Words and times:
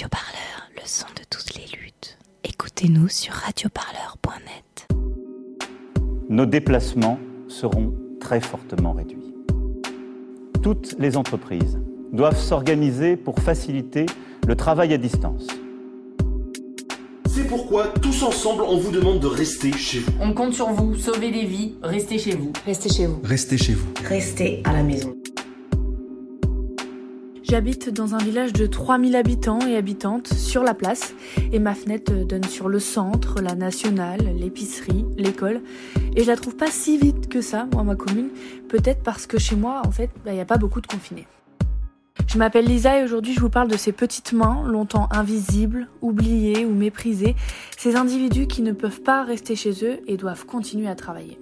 Radio 0.00 0.08
Parleur, 0.08 0.70
le 0.76 0.82
son 0.86 1.08
de 1.14 1.22
toutes 1.28 1.54
les 1.56 1.66
luttes. 1.76 2.16
Écoutez-nous 2.42 3.08
sur 3.08 3.34
radioparleur.net. 3.34 4.88
Nos 6.30 6.46
déplacements 6.46 7.18
seront 7.48 7.92
très 8.18 8.40
fortement 8.40 8.94
réduits. 8.94 9.34
Toutes 10.62 10.96
les 10.98 11.18
entreprises 11.18 11.78
doivent 12.12 12.38
s'organiser 12.40 13.18
pour 13.18 13.40
faciliter 13.40 14.06
le 14.46 14.56
travail 14.56 14.94
à 14.94 14.96
distance. 14.96 15.46
C'est 17.28 17.46
pourquoi, 17.46 17.88
tous 18.00 18.22
ensemble, 18.22 18.62
on 18.62 18.78
vous 18.78 18.92
demande 18.92 19.20
de 19.20 19.26
rester 19.26 19.70
chez 19.72 19.98
vous. 19.98 20.12
On 20.18 20.32
compte 20.32 20.54
sur 20.54 20.70
vous, 20.70 20.96
sauvez 20.96 21.30
des 21.30 21.44
vies, 21.44 21.74
restez 21.82 22.16
chez 22.16 22.34
vous. 22.34 22.54
Restez 22.64 22.88
chez 22.88 23.04
vous. 23.04 23.20
Restez 23.22 23.58
chez 23.58 23.74
vous. 23.74 23.92
Restez 24.08 24.62
à 24.64 24.72
la 24.72 24.82
maison. 24.82 25.19
J'habite 27.50 27.90
dans 27.92 28.14
un 28.14 28.18
village 28.18 28.52
de 28.52 28.64
3000 28.64 29.16
habitants 29.16 29.58
et 29.66 29.76
habitantes 29.76 30.28
sur 30.28 30.62
la 30.62 30.72
place 30.72 31.14
et 31.52 31.58
ma 31.58 31.74
fenêtre 31.74 32.12
donne 32.12 32.44
sur 32.44 32.68
le 32.68 32.78
centre, 32.78 33.40
la 33.42 33.56
nationale, 33.56 34.20
l'épicerie, 34.38 35.04
l'école 35.16 35.60
et 36.14 36.22
je 36.22 36.28
la 36.28 36.36
trouve 36.36 36.54
pas 36.54 36.70
si 36.70 36.96
vite 36.96 37.28
que 37.28 37.40
ça, 37.40 37.66
moi, 37.72 37.82
ma 37.82 37.96
commune, 37.96 38.28
peut-être 38.68 39.02
parce 39.02 39.26
que 39.26 39.36
chez 39.36 39.56
moi, 39.56 39.82
en 39.84 39.90
fait, 39.90 40.10
il 40.14 40.22
bah, 40.26 40.32
n'y 40.32 40.40
a 40.40 40.44
pas 40.44 40.58
beaucoup 40.58 40.80
de 40.80 40.86
confinés. 40.86 41.26
Je 42.28 42.38
m'appelle 42.38 42.66
Lisa 42.66 43.00
et 43.00 43.02
aujourd'hui 43.02 43.34
je 43.34 43.40
vous 43.40 43.50
parle 43.50 43.66
de 43.66 43.76
ces 43.76 43.90
petites 43.90 44.32
mains, 44.32 44.62
longtemps 44.64 45.08
invisibles, 45.10 45.88
oubliées 46.02 46.64
ou 46.64 46.72
méprisées, 46.72 47.34
ces 47.76 47.96
individus 47.96 48.46
qui 48.46 48.62
ne 48.62 48.70
peuvent 48.70 49.02
pas 49.02 49.24
rester 49.24 49.56
chez 49.56 49.84
eux 49.84 49.98
et 50.06 50.16
doivent 50.16 50.46
continuer 50.46 50.86
à 50.86 50.94
travailler. 50.94 51.36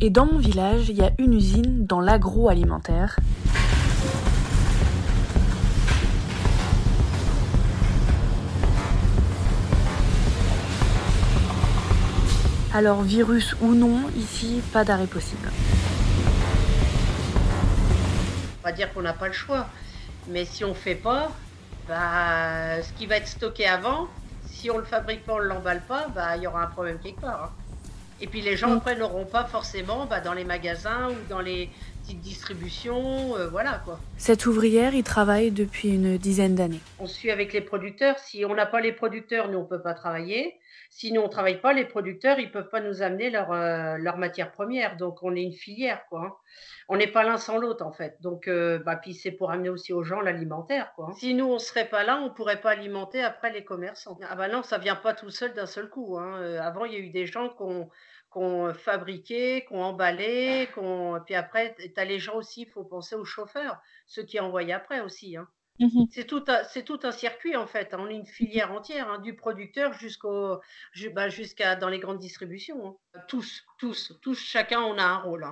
Et 0.00 0.10
dans 0.10 0.26
mon 0.26 0.38
village, 0.38 0.88
il 0.88 0.96
y 0.96 1.02
a 1.02 1.12
une 1.18 1.32
usine 1.32 1.86
dans 1.86 2.00
l'agroalimentaire. 2.00 3.18
Alors 12.74 13.02
virus 13.02 13.54
ou 13.60 13.74
non, 13.74 14.00
ici, 14.16 14.60
pas 14.72 14.84
d'arrêt 14.84 15.06
possible. 15.06 15.48
On 18.60 18.64
va 18.64 18.72
dire 18.72 18.92
qu'on 18.92 19.02
n'a 19.02 19.12
pas 19.12 19.28
le 19.28 19.32
choix. 19.32 19.68
Mais 20.26 20.44
si 20.44 20.64
on 20.64 20.70
ne 20.70 20.74
fait 20.74 20.96
pas, 20.96 21.30
bah, 21.86 22.82
ce 22.82 22.92
qui 22.94 23.06
va 23.06 23.16
être 23.16 23.28
stocké 23.28 23.66
avant, 23.66 24.08
si 24.46 24.70
on 24.70 24.78
le 24.78 24.84
fabrique 24.84 25.24
pas, 25.24 25.34
on 25.34 25.38
ne 25.38 25.44
l'emballe 25.44 25.82
pas, 25.86 26.08
bah, 26.08 26.36
il 26.36 26.42
y 26.42 26.46
aura 26.46 26.64
un 26.64 26.66
problème 26.66 26.98
quelque 26.98 27.20
part. 27.20 27.44
Hein. 27.44 27.63
Et 28.20 28.26
puis 28.26 28.40
les 28.40 28.56
gens 28.56 28.70
mm. 28.70 28.76
après 28.78 28.96
n'auront 28.96 29.24
pas 29.24 29.44
forcément 29.44 30.06
bah, 30.06 30.20
dans 30.20 30.32
les 30.32 30.44
magasins 30.44 31.10
ou 31.10 31.14
dans 31.28 31.40
les 31.40 31.70
petites 32.02 32.20
distributions, 32.20 33.36
euh, 33.36 33.48
voilà 33.48 33.80
quoi. 33.84 33.98
Cette 34.18 34.46
ouvrière, 34.46 34.94
il 34.94 35.04
travaille 35.04 35.50
depuis 35.50 35.88
une 35.88 36.18
dizaine 36.18 36.54
d'années. 36.54 36.80
On 36.98 37.06
suit 37.06 37.30
avec 37.30 37.52
les 37.52 37.60
producteurs. 37.60 38.18
Si 38.18 38.44
on 38.44 38.54
n'a 38.54 38.66
pas 38.66 38.80
les 38.80 38.92
producteurs, 38.92 39.48
nous 39.50 39.58
on 39.58 39.64
peut 39.64 39.80
pas 39.80 39.94
travailler. 39.94 40.54
Si 40.90 41.12
nous 41.12 41.20
on 41.20 41.28
travaille 41.28 41.60
pas, 41.60 41.72
les 41.72 41.84
producteurs 41.84 42.38
ils 42.38 42.50
peuvent 42.50 42.68
pas 42.68 42.80
nous 42.80 43.02
amener 43.02 43.30
leur 43.30 43.52
euh, 43.52 43.96
leur 43.98 44.16
matière 44.16 44.52
première. 44.52 44.96
Donc 44.96 45.22
on 45.22 45.34
est 45.34 45.42
une 45.42 45.52
filière 45.52 46.04
quoi. 46.08 46.22
Hein. 46.22 46.32
On 46.88 46.96
n'est 46.96 47.08
pas 47.08 47.24
l'un 47.24 47.36
sans 47.36 47.58
l'autre 47.58 47.84
en 47.84 47.92
fait. 47.92 48.16
Donc 48.20 48.48
euh, 48.48 48.78
bah 48.78 48.96
puis 48.96 49.14
c'est 49.14 49.32
pour 49.32 49.50
amener 49.50 49.68
aussi 49.68 49.92
aux 49.92 50.04
gens 50.04 50.20
l'alimentaire 50.20 50.92
quoi. 50.94 51.08
Hein. 51.10 51.14
Si 51.18 51.34
nous 51.34 51.46
on 51.46 51.58
serait 51.58 51.88
pas 51.88 52.04
là, 52.04 52.20
on 52.20 52.30
pourrait 52.30 52.60
pas 52.60 52.70
alimenter 52.70 53.22
après 53.22 53.52
les 53.52 53.64
commerçants. 53.64 54.18
Ah 54.28 54.36
bah 54.36 54.48
non, 54.48 54.62
ça 54.62 54.78
vient 54.78 54.96
pas 54.96 55.14
tout 55.14 55.30
seul 55.30 55.54
d'un 55.54 55.66
seul 55.66 55.88
coup. 55.88 56.18
Hein. 56.18 56.58
avant 56.60 56.84
il 56.84 56.92
y 56.92 56.96
a 56.96 57.00
eu 57.00 57.10
des 57.10 57.26
gens 57.26 57.48
qui 57.48 57.62
ont 57.62 57.88
qu'on 58.34 58.74
fabriquait, 58.74 59.64
qu'on 59.68 59.80
emballait, 59.80 60.68
qu'on... 60.74 61.20
puis 61.24 61.36
après, 61.36 61.76
tu 61.78 61.92
as 61.96 62.04
les 62.04 62.18
gens 62.18 62.34
aussi, 62.34 62.62
il 62.62 62.68
faut 62.68 62.82
penser 62.82 63.14
aux 63.14 63.24
chauffeurs, 63.24 63.80
ceux 64.08 64.24
qui 64.24 64.40
envoient 64.40 64.68
après 64.74 65.00
aussi. 65.02 65.36
Mmh 65.80 66.04
c'est 66.12 66.24
tout, 66.24 66.44
un, 66.46 66.62
c'est 66.64 66.84
tout 66.84 67.00
un 67.02 67.10
circuit 67.10 67.56
en 67.56 67.66
fait. 67.66 67.94
Hein. 67.94 67.98
On 68.00 68.08
est 68.08 68.14
une 68.14 68.26
filière 68.26 68.70
entière, 68.72 69.08
hein, 69.10 69.18
du 69.18 69.34
producteur 69.34 69.92
jusqu'au, 69.92 70.60
bah, 71.12 71.28
jusqu'à 71.28 71.74
dans 71.74 71.88
les 71.88 71.98
grandes 71.98 72.20
distributions. 72.20 72.96
Tous, 73.26 73.64
tous, 73.78 74.12
tous, 74.22 74.38
chacun 74.38 74.80
on 74.80 74.98
a 74.98 75.04
un 75.04 75.18
rôle. 75.18 75.46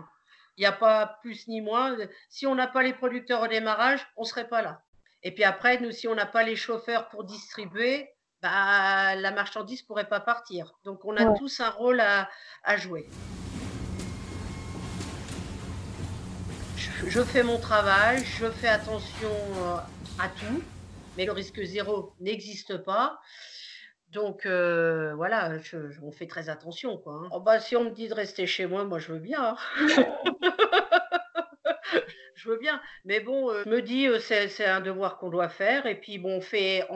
Il 0.56 0.60
n'y 0.60 0.66
a 0.66 0.72
pas 0.72 1.18
plus 1.22 1.48
ni 1.48 1.60
moins. 1.60 1.96
Si 2.28 2.46
on 2.46 2.54
n'a 2.54 2.68
pas 2.68 2.82
les 2.82 2.92
producteurs 2.92 3.42
au 3.42 3.48
démarrage, 3.48 4.06
on 4.16 4.22
ne 4.22 4.26
serait 4.26 4.48
pas 4.48 4.62
là. 4.62 4.82
Et 5.22 5.32
puis 5.32 5.44
après, 5.44 5.80
nous, 5.80 5.92
si 5.92 6.08
on 6.08 6.14
n'a 6.14 6.26
pas 6.26 6.42
les 6.42 6.56
chauffeurs 6.56 7.08
pour 7.08 7.24
distribuer, 7.24 8.08
bah, 8.42 9.14
la 9.14 9.30
marchandise 9.30 9.82
pourrait 9.82 10.08
pas 10.08 10.20
partir. 10.20 10.72
Donc 10.84 11.04
on 11.04 11.16
a 11.16 11.36
tous 11.38 11.60
un 11.60 11.70
rôle 11.70 12.00
à, 12.00 12.28
jouer. 12.76 13.08
Je, 17.06 17.22
fais 17.22 17.42
mon 17.42 17.58
travail, 17.58 18.24
je 18.24 18.50
fais 18.50 18.68
attention 18.68 19.28
euh, 19.28 19.76
à 20.18 20.28
tout, 20.28 20.62
mais 21.16 21.26
le 21.26 21.32
risque 21.32 21.62
zéro 21.62 22.14
n'existe 22.20 22.78
pas. 22.78 23.20
Donc 24.10 24.46
euh, 24.46 25.12
voilà, 25.14 25.58
on 26.02 26.12
fait 26.12 26.26
très 26.26 26.48
attention. 26.48 26.96
Quoi, 26.98 27.22
hein. 27.24 27.28
oh, 27.32 27.40
bah, 27.40 27.60
si 27.60 27.76
on 27.76 27.84
me 27.84 27.90
dit 27.90 28.08
de 28.08 28.14
rester 28.14 28.46
chez 28.46 28.66
moi, 28.66 28.84
moi 28.84 28.98
je 28.98 29.12
veux 29.12 29.18
bien. 29.18 29.42
Hein. 29.42 29.56
je 32.34 32.48
veux 32.48 32.58
bien. 32.58 32.80
Mais 33.04 33.20
bon, 33.20 33.50
euh, 33.50 33.62
je 33.64 33.70
me 33.70 33.82
dis, 33.82 34.08
c'est 34.20 34.66
un 34.66 34.80
devoir 34.80 35.18
qu'on 35.18 35.30
doit 35.30 35.48
faire. 35.48 35.86
Et 35.86 35.98
puis 35.98 36.18
bon, 36.18 36.36
on 36.36 36.40
fait, 36.40 36.86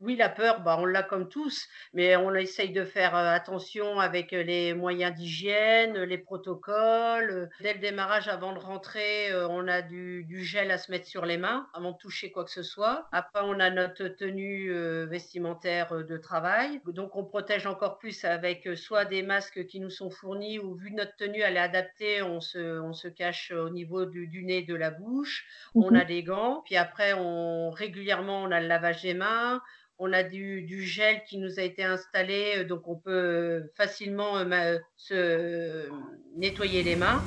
oui, 0.00 0.16
la 0.16 0.28
peur, 0.28 0.60
bah, 0.60 0.76
on 0.78 0.84
l'a 0.84 1.02
comme 1.02 1.28
tous, 1.28 1.68
mais 1.94 2.16
on 2.16 2.34
essaye 2.34 2.70
de 2.70 2.84
faire 2.84 3.14
attention 3.14 3.98
avec 3.98 4.32
les 4.32 4.74
moyens 4.74 5.14
d'hygiène, 5.14 5.98
les 6.02 6.18
protocoles. 6.18 7.48
Dès 7.60 7.74
le 7.74 7.80
démarrage, 7.80 8.28
avant 8.28 8.52
de 8.52 8.58
rentrer, 8.58 9.34
on 9.48 9.66
a 9.68 9.80
du, 9.82 10.26
gel 10.44 10.70
à 10.70 10.78
se 10.78 10.90
mettre 10.90 11.06
sur 11.06 11.24
les 11.24 11.38
mains 11.38 11.66
avant 11.72 11.92
de 11.92 11.96
toucher 11.96 12.30
quoi 12.30 12.44
que 12.44 12.50
ce 12.50 12.62
soit. 12.62 13.08
Après, 13.10 13.40
on 13.42 13.58
a 13.58 13.70
notre 13.70 14.08
tenue 14.08 14.70
vestimentaire 15.06 16.04
de 16.04 16.16
travail. 16.18 16.80
Donc, 16.86 17.16
on 17.16 17.24
protège 17.24 17.66
encore 17.66 17.98
plus 17.98 18.24
avec 18.24 18.68
soit 18.76 19.06
des 19.06 19.22
masques 19.22 19.66
qui 19.66 19.80
nous 19.80 19.90
sont 19.90 20.10
fournis 20.10 20.58
ou 20.58 20.74
vu 20.74 20.92
notre 20.92 21.16
tenue, 21.16 21.40
elle 21.40 21.56
est 21.56 21.60
adaptée, 21.60 22.22
on 22.22 22.40
se, 22.40 22.80
on 22.80 22.92
se 22.92 23.08
cache 23.08 23.50
au 23.50 23.70
niveau 23.70 24.04
du, 24.04 24.44
nez, 24.44 24.62
de 24.62 24.74
la 24.74 24.90
bouche. 24.90 25.46
On 25.74 25.90
mmh 25.90 25.96
a 25.96 26.04
des 26.04 26.22
gants. 26.22 26.62
Puis 26.64 26.76
après, 26.76 27.14
on, 27.14 27.70
régulièrement, 27.70 28.42
on 28.42 28.50
a 28.50 28.60
le 28.60 28.66
lavage 28.66 29.02
des 29.02 29.14
mains 29.14 29.62
on 29.98 30.12
a 30.12 30.22
du, 30.22 30.82
gel 30.82 31.22
qui 31.24 31.38
nous 31.38 31.58
a 31.58 31.62
été 31.62 31.82
installé, 31.84 32.58
euh, 32.58 32.64
donc 32.64 32.86
on 32.86 32.96
peut 32.96 33.10
euh, 33.10 33.72
facilement 33.76 34.38
euh, 34.38 34.78
se 34.96 35.88
nettoyer 36.36 36.82
les 36.82 36.96
mains. 36.96 37.22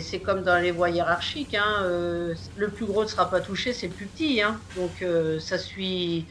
C'est 0.00 0.20
comme 0.20 0.44
dans 0.44 0.58
les 0.62 0.70
voies 0.70 0.88
hiérarchiques. 0.88 1.54
Hein, 1.54 1.82
le 2.56 2.68
plus 2.70 2.86
gros 2.86 3.02
ne 3.02 3.08
sera 3.08 3.28
pas 3.28 3.42
touché, 3.42 3.74
c'est 3.74 3.88
le 3.88 3.92
plus 3.92 4.06
petit. 4.06 4.40
Hein, 4.40 4.58
donc 4.76 5.04
ça 5.40 5.58
suit. 5.58 6.24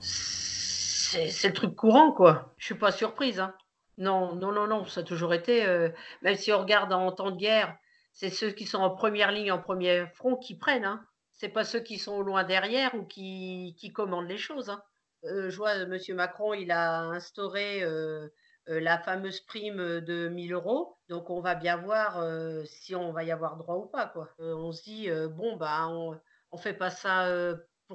C'est 0.00 1.48
le 1.48 1.52
truc 1.52 1.76
courant, 1.76 2.10
quoi. 2.10 2.54
Je 2.56 2.64
suis 2.64 2.74
pas 2.74 2.90
surprise. 2.90 3.38
Hein. 3.38 3.52
Non, 3.98 4.34
non, 4.34 4.50
non, 4.50 4.66
non, 4.66 4.86
ça 4.86 5.00
a 5.00 5.02
toujours 5.02 5.34
été. 5.34 5.66
même 6.22 6.36
si 6.36 6.54
on 6.54 6.60
regarde 6.60 6.90
en 6.94 7.12
temps 7.12 7.32
de 7.32 7.36
guerre, 7.36 7.76
c'est 8.14 8.30
ceux 8.30 8.52
qui 8.52 8.64
sont 8.64 8.78
en 8.78 8.90
première 8.90 9.32
ligne, 9.32 9.52
en 9.52 9.60
premier 9.60 10.06
front 10.14 10.36
qui 10.36 10.56
prennent. 10.56 10.84
Hein. 10.84 11.04
Ce 11.32 11.44
n'est 11.44 11.52
pas 11.52 11.64
ceux 11.64 11.80
qui 11.80 11.98
sont 11.98 12.22
loin 12.22 12.44
derrière 12.44 12.94
ou 12.94 13.04
qui, 13.04 13.92
commandent 13.92 14.28
les 14.28 14.38
choses. 14.38 14.70
Hein. 14.70 14.82
Euh, 15.24 15.50
je 15.50 15.56
vois, 15.56 15.74
M. 15.74 15.98
Macron, 16.10 16.54
il 16.54 16.70
a 16.70 17.00
instauré 17.00 17.82
euh, 17.82 18.28
euh, 18.68 18.80
la 18.80 18.98
fameuse 18.98 19.40
prime 19.40 20.00
de 20.00 20.28
1000 20.28 20.52
euros. 20.52 20.96
Donc, 21.08 21.28
on 21.28 21.40
va 21.40 21.56
bien 21.56 21.76
voir 21.76 22.22
si 22.66 22.94
on 22.94 23.12
va 23.12 23.24
y 23.24 23.32
avoir 23.32 23.56
droit 23.56 23.76
ou 23.76 23.86
pas. 23.86 24.14
On 24.38 24.70
se 24.70 24.84
dit, 24.84 25.10
bon, 25.30 25.56
bah, 25.56 25.88
on 25.88 26.12
ne 26.52 26.58
fait 26.58 26.72
pas 26.72 26.90
ça 26.90 27.28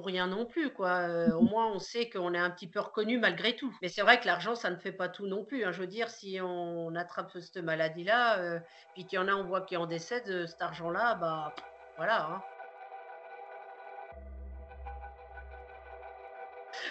pour 0.00 0.06
rien 0.06 0.28
non 0.28 0.46
plus, 0.46 0.70
quoi. 0.70 1.00
Euh, 1.10 1.30
au 1.34 1.42
moins, 1.42 1.66
on 1.66 1.78
sait 1.78 2.08
qu'on 2.08 2.32
est 2.32 2.38
un 2.38 2.48
petit 2.48 2.66
peu 2.66 2.80
reconnu 2.80 3.18
malgré 3.18 3.54
tout. 3.54 3.76
Mais 3.82 3.88
c'est 3.88 4.00
vrai 4.00 4.18
que 4.18 4.24
l'argent, 4.24 4.54
ça 4.54 4.70
ne 4.70 4.76
fait 4.76 4.92
pas 4.92 5.10
tout 5.10 5.26
non 5.26 5.44
plus. 5.44 5.62
Hein. 5.62 5.72
Je 5.72 5.80
veux 5.80 5.86
dire, 5.86 6.08
si 6.08 6.38
on 6.42 6.94
attrape 6.94 7.30
cette 7.38 7.58
maladie-là, 7.58 8.38
euh, 8.38 8.58
puis 8.94 9.04
qu'il 9.04 9.18
y 9.18 9.22
en 9.22 9.28
a, 9.28 9.34
on 9.34 9.44
voit 9.44 9.60
qui 9.60 9.76
en 9.76 9.84
décède, 9.84 10.26
euh, 10.28 10.46
cet 10.46 10.62
argent-là, 10.62 11.16
bah 11.16 11.54
voilà. 11.98 12.30
Hein. 12.30 12.42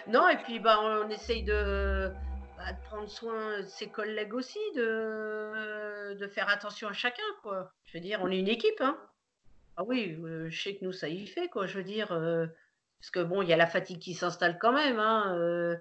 Non, 0.08 0.30
et 0.30 0.38
puis 0.38 0.60
bah, 0.60 0.78
on 0.80 1.10
essaye 1.10 1.42
de, 1.42 2.14
bah, 2.58 2.74
de, 2.74 2.82
prendre 2.90 3.10
soin 3.10 3.62
de 3.62 3.66
ses 3.66 3.90
collègues 3.90 4.36
aussi, 4.36 4.60
de, 4.76 6.14
de 6.14 6.28
faire 6.28 6.48
attention 6.48 6.88
à 6.90 6.94
chacun, 6.94 7.24
quoi. 7.42 7.72
Je 7.86 7.98
veux 7.98 8.04
dire, 8.04 8.20
on 8.22 8.30
est 8.30 8.38
une 8.38 8.48
équipe, 8.48 8.82
hein. 8.82 9.00
Ah 9.78 9.84
oui, 9.84 10.16
je 10.50 10.62
sais 10.62 10.76
que 10.76 10.86
nous, 10.86 10.92
ça 10.92 11.10
y 11.10 11.26
fait, 11.26 11.48
quoi. 11.48 11.66
Je 11.66 11.78
veux 11.78 11.84
dire, 11.84 12.12
parce 13.00 13.12
que 13.12 13.20
bon, 13.22 13.42
il 13.42 13.50
y 13.50 13.54
a 13.54 13.58
la 13.58 13.68
fatigue 13.68 14.00
qui 14.00 14.14
s'installe 14.14 14.58
quand 14.60 14.74
même. 14.74 15.00
Hein, 15.00 15.34
euh, 15.38 15.76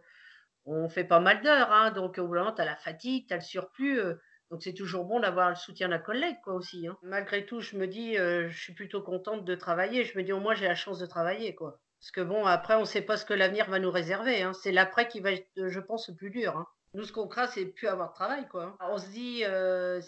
on 0.67 0.89
fait 0.89 1.05
pas 1.05 1.21
mal 1.21 1.43
d'heures, 1.43 1.73
hein, 1.73 1.91
donc 1.91 2.19
au 2.19 2.27
bout 2.27 2.35
d'un 2.37 2.53
tu 2.53 2.63
as 2.63 2.65
la 2.65 2.77
fatigue, 2.77 3.27
tu 3.27 3.35
as 3.35 3.39
le 3.39 3.43
surplus. 3.43 3.99
Euh, 4.01 4.15
donc 4.51 4.63
c'est 4.63 4.73
toujours 4.73 5.05
bon 5.05 5.21
d'avoir 5.21 5.51
le 5.51 5.57
soutien 5.57 5.89
d'un 5.89 5.99
collègue, 5.99 6.39
quoi, 6.45 6.55
aussi. 6.55 6.87
Hein. 6.87 6.97
Malgré 7.03 7.45
tout, 7.45 7.61
je 7.61 7.77
me 7.77 7.87
dis, 7.87 8.17
euh, 8.19 8.49
je 8.49 8.59
suis 8.59 8.73
plutôt 8.73 9.03
contente 9.03 9.45
de 9.45 9.55
travailler. 9.55 10.05
Je 10.05 10.17
me 10.17 10.23
dis, 10.23 10.33
au 10.33 10.41
moins, 10.41 10.55
j'ai 10.55 10.67
la 10.67 10.75
chance 10.75 10.99
de 10.99 11.07
travailler, 11.07 11.55
quoi. 11.55 11.81
Parce 12.01 12.13
que 12.13 12.21
bon, 12.21 12.47
après, 12.47 12.77
on 12.77 12.81
ne 12.81 12.85
sait 12.85 13.03
pas 13.03 13.17
ce 13.17 13.25
que 13.25 13.35
l'avenir 13.35 13.69
va 13.69 13.81
nous 13.81 13.91
réserver. 13.91 14.49
C'est 14.55 14.73
l'après 14.73 15.09
qui 15.09 15.21
va 15.21 15.33
être, 15.33 15.49
je 15.57 15.81
pense, 15.81 16.09
le 16.09 16.15
plus 16.15 16.31
dur. 16.31 16.65
Nous, 16.95 17.05
ce 17.05 17.13
qu'on 17.13 17.27
craint, 17.27 17.49
c'est 17.49 17.67
plus 17.67 17.89
avoir 17.89 18.11
de 18.11 18.15
travail, 18.15 18.49
quoi. 18.49 18.77
On 18.81 18.97
se 18.97 19.09
dit, 19.09 19.43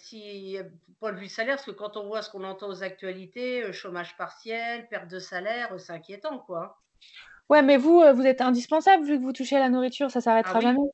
si, 0.00 0.56
point 1.00 1.12
de 1.12 1.18
vue 1.18 1.28
salaire, 1.28 1.56
parce 1.56 1.66
que 1.66 1.72
quand 1.72 1.96
on 1.96 2.06
voit 2.06 2.22
ce 2.22 2.30
qu'on 2.30 2.44
entend 2.44 2.68
aux 2.68 2.82
actualités, 2.84 3.70
chômage 3.72 4.16
partiel, 4.16 4.88
perte 4.88 5.08
de 5.08 5.18
salaire, 5.18 5.74
c'est 5.78 5.92
inquiétant, 5.92 6.38
quoi. 6.38 6.80
Ouais, 7.49 7.62
mais 7.62 7.76
vous, 7.76 8.00
euh, 8.00 8.12
vous 8.12 8.26
êtes 8.26 8.41
indispensable 8.41 9.05
vu 9.05 9.19
que 9.19 9.23
vous 9.23 9.32
touchez 9.32 9.56
à 9.56 9.61
la 9.61 9.69
nourriture, 9.70 10.11
ça 10.11 10.20
s'arrêtera 10.20 10.55
Ah 10.55 10.58
oui. 10.58 10.64
jamais. 10.64 10.91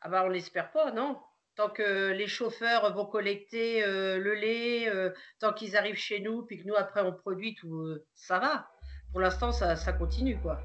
Ah 0.00 0.08
bah, 0.08 0.22
on 0.24 0.28
l'espère 0.28 0.70
pas, 0.70 0.92
non. 0.92 1.18
Tant 1.54 1.68
que 1.68 2.12
les 2.12 2.26
chauffeurs 2.28 2.94
vont 2.94 3.04
collecter 3.04 3.84
euh, 3.84 4.18
le 4.18 4.34
lait, 4.34 4.88
euh, 4.88 5.10
tant 5.38 5.52
qu'ils 5.52 5.76
arrivent 5.76 5.96
chez 5.96 6.20
nous, 6.20 6.42
puis 6.42 6.58
que 6.62 6.66
nous, 6.66 6.74
après, 6.76 7.02
on 7.02 7.12
produit 7.12 7.54
tout, 7.56 7.74
euh, 7.74 8.04
ça 8.14 8.38
va. 8.38 8.68
Pour 9.10 9.20
l'instant, 9.20 9.52
ça, 9.52 9.76
ça 9.76 9.92
continue, 9.92 10.38
quoi. 10.40 10.60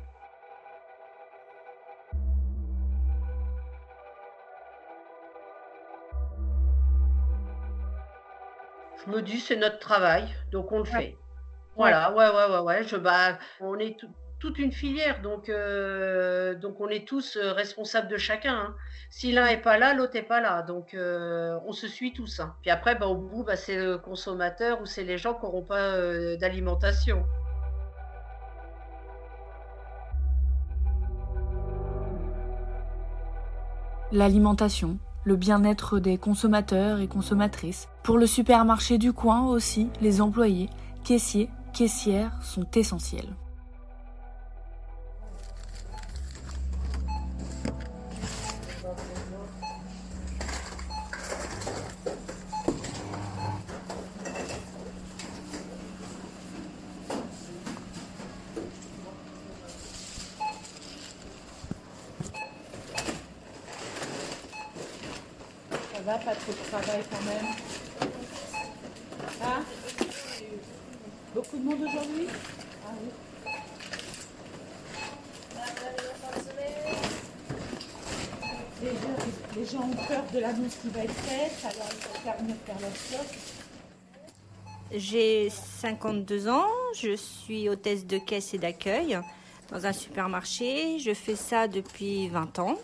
Je 9.06 9.12
me 9.12 9.22
dis, 9.22 9.40
c'est 9.40 9.56
notre 9.56 9.80
travail, 9.80 10.28
donc 10.52 10.72
on 10.72 10.80
le 10.80 10.86
fait. 10.86 11.18
Voilà, 11.76 12.12
ouais, 12.14 12.28
ouais, 12.30 12.56
ouais, 12.56 12.60
ouais. 12.62 12.84
Je, 12.84 12.98
bah, 12.98 13.38
on 13.60 13.78
est 13.80 13.98
tout- 14.00 14.10
toute 14.40 14.60
une 14.60 14.72
filière, 14.72 15.22
donc, 15.22 15.50
euh, 15.50 16.54
on 16.80 16.90
est 16.90 17.08
tous 17.08 17.38
euh, 17.38 17.54
responsables 17.54 18.08
de 18.08 18.18
chacun. 18.18 18.56
hein. 18.56 18.76
Si 19.10 19.32
l'un 19.32 19.48
est 19.48 19.62
pas 19.62 19.78
là, 19.78 19.94
l'autre 19.94 20.16
est 20.16 20.22
pas 20.22 20.42
là. 20.42 20.62
Donc 20.62 20.94
euh, 20.94 21.58
on 21.66 21.72
se 21.72 21.88
suit 21.88 22.14
tous. 22.14 22.40
hein. 22.40 22.56
Puis 22.62 22.70
après, 22.70 22.96
bah, 22.96 23.08
au 23.08 23.16
bout, 23.16 23.44
bah, 23.44 23.56
c'est 23.56 23.78
le 23.78 23.98
consommateur 23.98 24.80
ou 24.82 24.86
c'est 24.86 25.04
les 25.04 25.18
gens 25.18 25.34
qui 25.34 25.44
n'auront 25.44 25.64
pas 25.64 25.98
d'alimentation. 26.38 27.26
L'alimentation, 34.12 35.00
le 35.26 35.36
bien-être 35.36 36.00
des 36.00 36.18
consommateurs 36.18 37.00
et 37.00 37.08
consommatrices. 37.08 37.90
Pour 38.04 38.18
le 38.18 38.28
supermarché 38.28 38.98
du 38.98 39.14
coin 39.14 39.48
aussi, 39.48 39.90
les 40.00 40.22
employés, 40.22 40.70
caissiers, 41.04 41.50
caissières 41.74 42.32
sont 42.42 42.70
essentiels. 42.76 43.36
Pas 66.16 66.36
trop 66.36 66.54
de 66.54 66.70
travail 66.70 67.02
quand 67.12 67.26
même. 67.26 68.12
Hein 69.44 69.64
Beaucoup 71.36 71.58
de 71.58 71.64
monde 71.64 71.82
aujourd'hui 71.82 72.28
Ah 72.86 72.92
oui. 73.02 73.10
Les 79.56 79.66
gens, 79.66 79.80
ont 79.80 80.08
peur 80.08 80.24
de 80.34 80.40
l'annonce 80.40 80.76
qui 80.76 80.90
va 80.90 81.04
être 81.04 81.12
faite, 81.12 81.52
alors 81.64 81.90
ils 81.92 81.98
préfèrent 81.98 82.38
venir 82.38 82.56
faire 82.66 82.76
leur. 82.80 83.26
J'ai 84.94 85.50
52 85.50 86.48
ans, 86.48 86.68
je 86.96 87.16
suis 87.16 87.68
hôtesse 87.68 88.06
de 88.06 88.18
caisse 88.18 88.54
et 88.54 88.60
d'accueil 88.60 89.20
dans 89.72 89.86
un 89.86 89.94
supermarché. 89.94 91.00
Je 91.00 91.14
fais 91.14 91.36
ça 91.36 91.68
depuis 91.68 92.30
20 92.30 92.60
ans. 92.60 92.78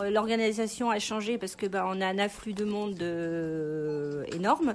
Euh, 0.00 0.10
L'organisation 0.10 0.90
a 0.90 0.98
changé 0.98 1.38
parce 1.38 1.56
que 1.56 1.66
bah, 1.66 1.84
on 1.88 2.00
a 2.00 2.06
un 2.06 2.18
afflux 2.18 2.52
de 2.54 2.64
monde 2.64 3.00
euh, 3.02 4.24
énorme. 4.32 4.74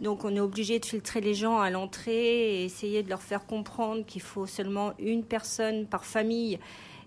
Donc 0.00 0.24
on 0.24 0.34
est 0.34 0.40
obligé 0.40 0.78
de 0.78 0.84
filtrer 0.84 1.20
les 1.20 1.34
gens 1.34 1.58
à 1.60 1.70
l'entrée 1.70 2.60
et 2.60 2.64
essayer 2.64 3.02
de 3.02 3.08
leur 3.08 3.22
faire 3.22 3.46
comprendre 3.46 4.04
qu'il 4.04 4.22
faut 4.22 4.46
seulement 4.46 4.92
une 4.98 5.24
personne 5.24 5.86
par 5.86 6.04
famille 6.04 6.58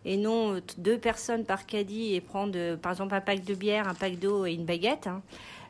et 0.05 0.15
non 0.17 0.61
deux 0.77 0.97
personnes 0.97 1.43
par 1.43 1.65
caddie 1.65 2.15
et 2.15 2.21
prendre 2.21 2.53
euh, 2.55 2.77
par 2.77 2.93
exemple 2.93 3.13
un 3.15 3.21
pack 3.21 3.43
de 3.43 3.53
bière, 3.53 3.87
un 3.87 3.93
pack 3.93 4.17
d'eau 4.19 4.45
et 4.45 4.53
une 4.53 4.65
baguette. 4.65 5.07
hein. 5.07 5.21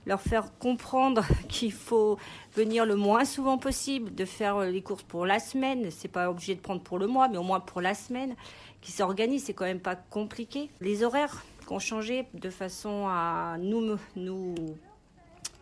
Leur 0.06 0.22
faire 0.22 0.58
comprendre 0.60 1.24
qu'il 1.50 1.74
faut 1.74 2.18
venir 2.56 2.86
le 2.86 2.96
moins 2.96 3.26
souvent 3.26 3.58
possible, 3.58 4.16
de 4.16 4.26
faire 4.26 4.62
les 4.62 4.82
courses 4.82 5.04
pour 5.04 5.26
la 5.26 5.40
semaine. 5.40 5.90
C'est 5.92 6.08
pas 6.08 6.30
obligé 6.32 6.56
de 6.56 6.62
prendre 6.62 6.82
pour 6.82 6.98
le 7.00 7.06
mois, 7.06 7.28
mais 7.28 7.38
au 7.38 7.44
moins 7.44 7.60
pour 7.60 7.82
la 7.82 7.94
semaine. 7.94 8.36
Qui 8.82 8.94
s'organise, 8.94 9.44
c'est 9.44 9.54
quand 9.54 9.66
même 9.66 9.82
pas 9.82 9.96
compliqué. 9.98 10.70
Les 10.80 11.04
horaires 11.04 11.44
ont 11.74 11.80
changé 11.80 12.26
de 12.34 12.50
façon 12.50 13.08
à 13.08 13.58
nous, 13.60 13.98
nous 14.16 14.56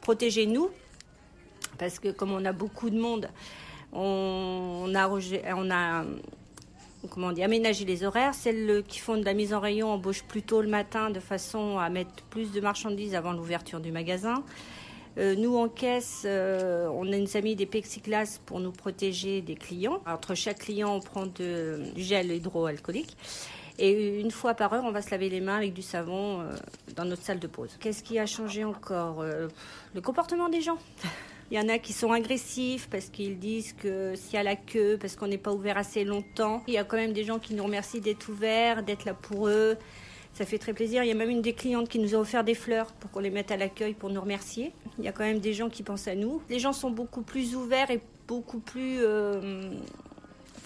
protéger 0.01 0.45
nous, 0.45 0.69
parce 1.77 1.99
que 1.99 2.09
comme 2.09 2.31
on 2.31 2.45
a 2.45 2.53
beaucoup 2.53 2.89
de 2.89 2.99
monde, 2.99 3.29
on, 3.93 4.91
a, 4.95 5.09
on 5.09 5.71
a 5.71 6.05
comment 7.09 7.31
dire, 7.31 7.45
aménagé 7.45 7.85
les 7.85 8.03
horaires. 8.03 8.33
Celles 8.33 8.83
qui 8.87 8.99
font 8.99 9.17
de 9.17 9.25
la 9.25 9.33
mise 9.33 9.53
en 9.53 9.59
rayon 9.59 9.91
embauchent 9.91 10.23
plus 10.23 10.43
tôt 10.43 10.61
le 10.61 10.69
matin 10.69 11.09
de 11.09 11.19
façon 11.19 11.77
à 11.77 11.89
mettre 11.89 12.23
plus 12.29 12.51
de 12.51 12.61
marchandises 12.61 13.15
avant 13.15 13.33
l'ouverture 13.33 13.79
du 13.79 13.91
magasin. 13.91 14.43
Euh, 15.17 15.35
nous, 15.35 15.55
en 15.57 15.67
caisse, 15.67 16.23
euh, 16.25 16.87
on 16.93 17.11
a 17.11 17.37
a 17.37 17.41
mis 17.41 17.55
des 17.55 17.65
plexiglas 17.65 18.39
pour 18.45 18.59
nous 18.59 18.71
protéger 18.71 19.41
des 19.41 19.55
clients. 19.55 19.99
Entre 20.05 20.35
chaque 20.35 20.59
client, 20.59 20.95
on 20.95 20.99
prend 20.99 21.25
du 21.25 21.43
gel 21.95 22.31
hydroalcoolique. 22.31 23.17
Et 23.79 24.19
une 24.19 24.31
fois 24.31 24.53
par 24.53 24.73
heure, 24.73 24.83
on 24.85 24.91
va 24.91 25.01
se 25.01 25.11
laver 25.11 25.29
les 25.29 25.41
mains 25.41 25.57
avec 25.57 25.73
du 25.73 25.81
savon 25.81 26.41
euh, 26.41 26.55
dans 26.95 27.05
notre 27.05 27.21
salle 27.21 27.39
de 27.39 27.47
pause. 27.47 27.77
Qu'est-ce 27.79 28.03
qui 28.03 28.17
a 28.17 28.25
changé 28.25 28.63
encore 28.63 29.21
Euh, 29.21 29.47
Le 29.93 30.01
comportement 30.01 30.49
des 30.49 30.61
gens? 30.61 30.77
Il 31.49 31.57
y 31.57 31.59
en 31.61 31.69
a 31.69 31.77
qui 31.77 31.93
sont 31.93 32.11
agressifs 32.11 32.89
parce 32.89 33.05
qu'ils 33.05 33.39
disent 33.39 33.71
que 33.71 34.15
s'il 34.15 34.33
y 34.33 34.37
a 34.37 34.43
la 34.43 34.57
queue, 34.57 34.97
parce 34.99 35.15
qu'on 35.15 35.27
n'est 35.27 35.37
pas 35.37 35.53
ouvert 35.53 35.77
assez 35.77 36.03
longtemps. 36.03 36.61
Il 36.67 36.73
y 36.73 36.77
a 36.77 36.83
quand 36.83 36.97
même 36.97 37.13
des 37.13 37.23
gens 37.23 37.39
qui 37.39 37.53
nous 37.53 37.63
remercient 37.63 38.01
d'être 38.01 38.27
ouverts, 38.27 38.83
d'être 38.83 39.05
là 39.05 39.13
pour 39.13 39.47
eux. 39.47 39.77
Ça 40.33 40.45
fait 40.45 40.57
très 40.57 40.73
plaisir. 40.73 41.03
Il 41.03 41.07
y 41.07 41.11
a 41.11 41.15
même 41.15 41.29
une 41.29 41.41
des 41.41 41.53
clientes 41.53 41.87
qui 41.87 41.99
nous 41.99 42.15
a 42.15 42.17
offert 42.17 42.43
des 42.43 42.53
fleurs 42.53 42.91
pour 42.91 43.09
qu'on 43.11 43.21
les 43.21 43.29
mette 43.29 43.49
à 43.49 43.57
l'accueil 43.57 43.93
pour 43.93 44.09
nous 44.09 44.19
remercier. 44.19 44.73
Il 44.99 45.05
y 45.05 45.07
a 45.07 45.13
quand 45.13 45.23
même 45.23 45.39
des 45.39 45.53
gens 45.53 45.69
qui 45.69 45.83
pensent 45.83 46.09
à 46.09 46.15
nous. 46.15 46.41
Les 46.49 46.59
gens 46.59 46.73
sont 46.73 46.91
beaucoup 46.91 47.21
plus 47.21 47.55
ouverts 47.55 47.91
et 47.91 48.01
beaucoup 48.27 48.59
plus 48.59 48.97
euh, 48.99 49.71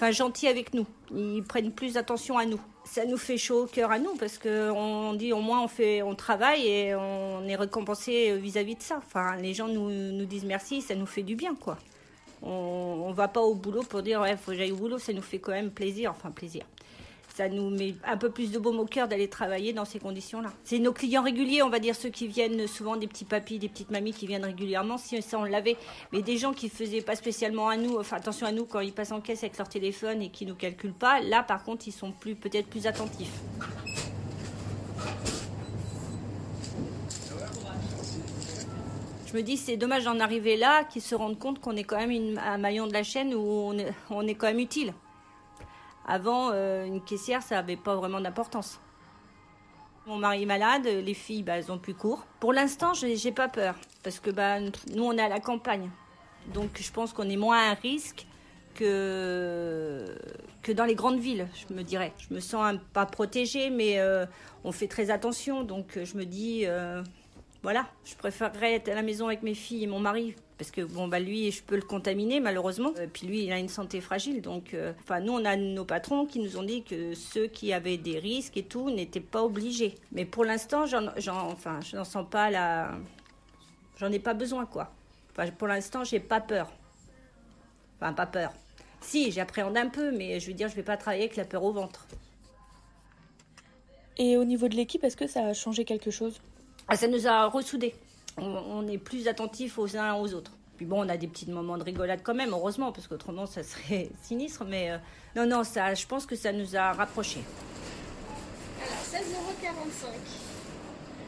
enfin, 0.02 0.12
gentils 0.12 0.48
avec 0.48 0.74
nous. 0.74 0.86
Ils 1.14 1.44
prennent 1.44 1.72
plus 1.72 1.98
attention 1.98 2.38
à 2.38 2.46
nous. 2.46 2.60
Ça 2.84 3.06
nous 3.06 3.18
fait 3.18 3.38
chaud 3.38 3.64
au 3.64 3.68
cœur 3.68 3.92
à 3.92 4.00
nous 4.00 4.16
parce 4.16 4.40
qu'on 4.40 5.14
dit 5.14 5.32
au 5.32 5.40
moins 5.40 5.64
on, 5.64 5.68
fait, 5.68 6.02
on 6.02 6.16
travaille 6.16 6.68
et 6.68 6.96
on 6.96 7.48
est 7.48 7.56
récompensé 7.56 8.36
vis-à-vis 8.38 8.76
de 8.76 8.82
ça. 8.82 8.98
Enfin, 8.98 9.36
les 9.38 9.54
gens 9.54 9.68
nous, 9.68 10.26
disent 10.26 10.46
merci, 10.46 10.82
ça 10.82 10.96
nous 10.96 11.06
fait 11.06 11.22
du 11.22 11.36
bien 11.36 11.54
quoi. 11.54 11.78
On, 12.42 12.50
on 12.50 13.12
va 13.12 13.28
pas 13.28 13.42
au 13.42 13.54
boulot 13.54 13.84
pour 13.84 14.02
dire 14.02 14.22
ouais, 14.22 14.36
faut 14.36 14.52
que 14.52 14.58
j'aille 14.58 14.72
au 14.72 14.78
boulot, 14.78 14.98
ça 14.98 15.14
nous 15.14 15.22
fait 15.22 15.38
quand 15.38 15.52
même 15.52 15.70
plaisir, 15.70 16.12
enfin 16.12 16.32
plaisir. 16.32 16.66
Ça 17.36 17.48
nous 17.48 17.70
met 17.70 17.96
un 18.06 18.18
peu 18.18 18.30
plus 18.30 18.52
de 18.52 18.60
baume 18.60 18.80
au 18.80 18.86
cœur 18.86 19.08
d'aller 19.08 19.30
travailler 19.30 19.72
dans 19.74 19.86
ces 19.86 20.00
conditions-là. 20.00 20.52
C'est 20.64 20.80
nos 20.80 20.92
clients 20.92 21.24
réguliers, 21.24 21.64
on 21.64 21.70
va 21.70 21.80
dire 21.80 21.96
ceux 21.96 22.10
qui 22.10 22.28
viennent 22.28 22.68
souvent 22.68 22.98
des 22.98 23.08
petits 23.08 23.26
papis, 23.26 23.58
des 23.58 23.70
petites 23.70 23.90
mamies 23.90 24.14
qui 24.14 24.28
viennent 24.28 24.44
régulièrement, 24.44 24.98
si 24.98 25.22
ça 25.22 25.40
on 25.40 25.46
l'avait. 25.46 25.78
Mais 26.12 26.22
des 26.22 26.38
gens 26.38 26.54
qui 26.54 26.68
faisaient 26.68 27.02
pas 27.02 27.16
spécialement 27.16 27.70
à 27.70 27.78
nous, 27.78 27.98
enfin 27.98 28.18
attention 28.18 28.48
à 28.48 28.52
nous 28.52 28.66
quand 28.66 28.82
ils 28.82 28.94
passent 28.94 29.14
en 29.14 29.22
caisse 29.22 29.44
avec 29.44 29.58
leur 29.58 29.70
téléphone 29.70 30.22
et 30.22 30.30
qui 30.30 30.46
nous 30.46 30.56
calculent 30.56 30.94
pas, 30.94 31.22
là 31.22 31.42
par 31.44 31.64
contre 31.64 31.88
ils 31.88 31.94
sont 31.94 32.12
plus 32.12 32.36
peut-être 32.36 32.68
plus 32.68 32.86
attentifs. 32.86 33.32
Je 39.32 39.38
me 39.38 39.44
dis 39.44 39.56
c'est 39.56 39.78
dommage 39.78 40.04
d'en 40.04 40.20
arriver 40.20 40.58
là, 40.58 40.84
qu'ils 40.84 41.02
se 41.02 41.16
rendent 41.16 41.40
compte 41.40 41.62
qu'on 41.62 41.78
est 41.78 41.86
quand 41.86 42.06
même 42.06 42.38
un 42.38 42.58
maillon 42.58 42.86
de 42.88 42.92
la 42.92 43.04
chaîne 43.04 43.34
où 43.34 43.40
on 43.40 43.78
est, 43.78 43.94
on 44.10 44.28
est 44.28 44.36
quand 44.36 44.48
même 44.48 44.60
utile. 44.60 44.94
Avant, 46.08 46.50
euh, 46.52 46.86
une 46.86 47.02
caissière, 47.02 47.42
ça 47.42 47.56
n'avait 47.56 47.78
pas 47.78 47.96
vraiment 47.96 48.20
d'importance. 48.20 48.80
Mon 50.08 50.18
mari 50.18 50.44
est 50.44 50.48
malade, 50.48 50.86
les 50.86 51.14
filles, 51.14 51.44
bah, 51.44 51.58
elles 51.58 51.72
ont 51.72 51.78
plus 51.78 51.94
cours. 51.94 52.26
Pour 52.40 52.54
l'instant, 52.54 52.94
j'ai 52.94 53.32
pas 53.32 53.48
peur, 53.48 53.76
parce 54.04 54.20
que 54.20 54.32
bah, 54.32 54.60
nous, 54.60 55.04
on 55.04 55.14
est 55.14 55.22
à 55.22 55.30
la 55.30 55.40
campagne. 55.40 55.90
Donc, 56.54 56.80
je 56.80 56.92
pense 56.92 57.14
qu'on 57.14 57.30
est 57.30 57.38
moins 57.38 57.72
à 57.72 57.74
risque 57.76 58.26
que, 58.74 60.06
que 60.64 60.72
dans 60.72 60.86
les 60.86 60.96
grandes 60.96 61.20
villes, 61.20 61.48
je 61.54 61.74
me 61.74 61.84
dirais. 61.84 62.14
Je 62.18 62.34
me 62.34 62.40
sens 62.40 62.76
pas 62.94 63.06
protégée, 63.06 63.70
mais 63.70 64.00
euh, 64.00 64.26
on 64.64 64.72
fait 64.72 64.88
très 64.88 65.12
attention. 65.12 65.64
Donc, 65.64 66.00
je 66.04 66.18
me 66.18 66.26
dis, 66.26 66.64
euh, 66.66 67.04
voilà, 67.62 67.86
je 68.04 68.16
préférerais 68.16 68.74
être 68.74 68.90
à 68.90 68.96
la 68.96 69.04
maison 69.04 69.28
avec 69.28 69.44
mes 69.44 69.54
filles 69.54 69.84
et 69.84 69.88
mon 69.88 70.00
mari. 70.00 70.36
Parce 70.62 70.70
que 70.70 70.82
bon 70.82 71.08
bah 71.08 71.20
lui 71.20 71.50
je 71.52 71.64
peux 71.64 71.76
le 71.76 71.82
contaminer 71.82 72.40
malheureusement. 72.40 72.92
Euh, 73.00 73.08
puis 73.12 73.26
lui 73.26 73.44
il 73.46 73.52
a 73.52 73.58
une 73.58 73.68
santé 73.68 74.00
fragile 74.00 74.44
donc 74.44 74.76
euh, 74.76 74.94
enfin 75.00 75.20
nous 75.20 75.34
on 75.34 75.44
a 75.44 75.56
nos 75.56 75.86
patrons 75.86 76.28
qui 76.28 76.38
nous 76.38 76.56
ont 76.56 76.62
dit 76.62 76.84
que 76.84 77.16
ceux 77.16 77.48
qui 77.48 77.74
avaient 77.74 77.98
des 77.98 78.20
risques 78.20 78.58
et 78.58 78.62
tout 78.64 78.92
n'étaient 78.92 79.22
pas 79.22 79.42
obligés. 79.44 79.96
Mais 80.12 80.24
pour 80.24 80.46
l'instant 80.46 80.86
j'en 80.86 81.10
j'en- 81.18 81.48
enfin 81.50 81.80
je 81.82 81.96
n'en 81.96 82.04
sens 82.04 82.28
pas 82.30 82.52
la 82.52 82.92
j'en 84.00 84.12
ai 84.12 84.20
pas 84.20 84.36
besoin 84.36 84.68
quoi. 84.68 84.92
Enfin 85.32 85.50
pour 85.50 85.68
l'instant 85.68 86.04
j'ai 86.04 86.20
pas 86.20 86.40
peur. 86.42 86.72
Enfin 88.00 88.14
pas 88.14 88.28
peur. 88.28 88.54
Si 89.02 89.32
j'appréhende 89.32 89.78
un 89.78 89.90
peu 89.90 90.12
mais 90.16 90.40
je 90.40 90.46
veux 90.46 90.54
dire 90.54 90.68
je 90.70 90.76
vais 90.76 90.84
pas 90.84 90.96
travailler 90.96 91.24
avec 91.24 91.38
la 91.38 91.46
peur 91.46 91.64
au 91.64 91.72
ventre. 91.74 92.06
Et 94.18 94.38
au 94.38 94.44
niveau 94.44 94.68
de 94.68 94.76
l'équipe, 94.76 95.04
est-ce 95.04 95.18
que 95.18 95.26
ça 95.26 95.44
a 95.48 95.54
changé 95.54 95.86
quelque 95.86 96.12
chose? 96.12 96.40
Ah, 96.88 96.96
Ça 96.98 97.08
nous 97.08 97.26
a 97.26 97.48
ressoudés. 97.48 97.96
On, 98.38 98.88
est 98.88 98.98
plus 98.98 99.28
attentifs 99.28 99.78
aux 99.78 99.98
uns 99.98 100.16
aux 100.16 100.34
autres. 100.34 100.52
Puis 100.78 100.86
bon, 100.86 101.06
on 101.06 101.10
a 101.10 101.18
des 101.18 101.28
petits 101.28 101.50
moments 101.50 101.78
de 101.78 101.84
rigolade 101.84 102.22
quand 102.24 102.34
même, 102.34 102.52
heureusement, 102.52 102.92
parce 102.92 103.08
qu'autrement, 103.08 103.46
ça 103.46 103.64
serait 103.64 104.10
sinistre. 104.24 104.66
Mais 104.66 104.92
euh, 104.92 104.98
non, 105.36 105.46
non, 105.46 105.64
ça, 105.64 105.94
je 105.94 106.06
pense 106.08 106.26
que 106.26 106.36
ça 106.36 106.52
nous 106.52 106.76
a 106.76 106.94
rapprochés. 106.94 107.44
Alors, 108.82 109.24
16,45 109.24 109.26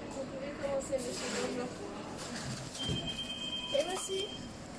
Vous 0.09 0.23
pouvez 0.23 0.51
commencer, 0.61 0.93
monsieur. 0.93 1.27
Bonjour. 1.47 1.67
Et 3.79 3.83
voici. 3.85 4.25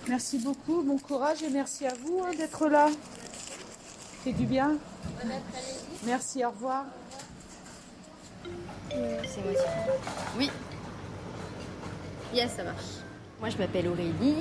Merci 0.09 0.39
beaucoup, 0.39 0.83
bon 0.83 0.99
courage 0.99 1.43
et 1.43 1.51
merci 1.51 1.87
à 1.87 1.95
vous 1.95 2.23
hein, 2.25 2.35
d'être 2.37 2.69
là. 2.69 2.89
C'est 4.23 4.33
du 4.33 4.47
bien. 4.47 4.77
Merci, 6.05 6.45
au 6.45 6.51
revoir. 6.51 6.85
C'est 8.91 9.43
moi 9.43 9.53
Oui. 10.39 10.51
Yes, 12.35 12.51
ça 12.57 12.65
marche. 12.65 12.83
Moi, 13.39 13.49
je 13.49 13.59
m'appelle 13.59 13.87
Aurélie, 13.87 14.35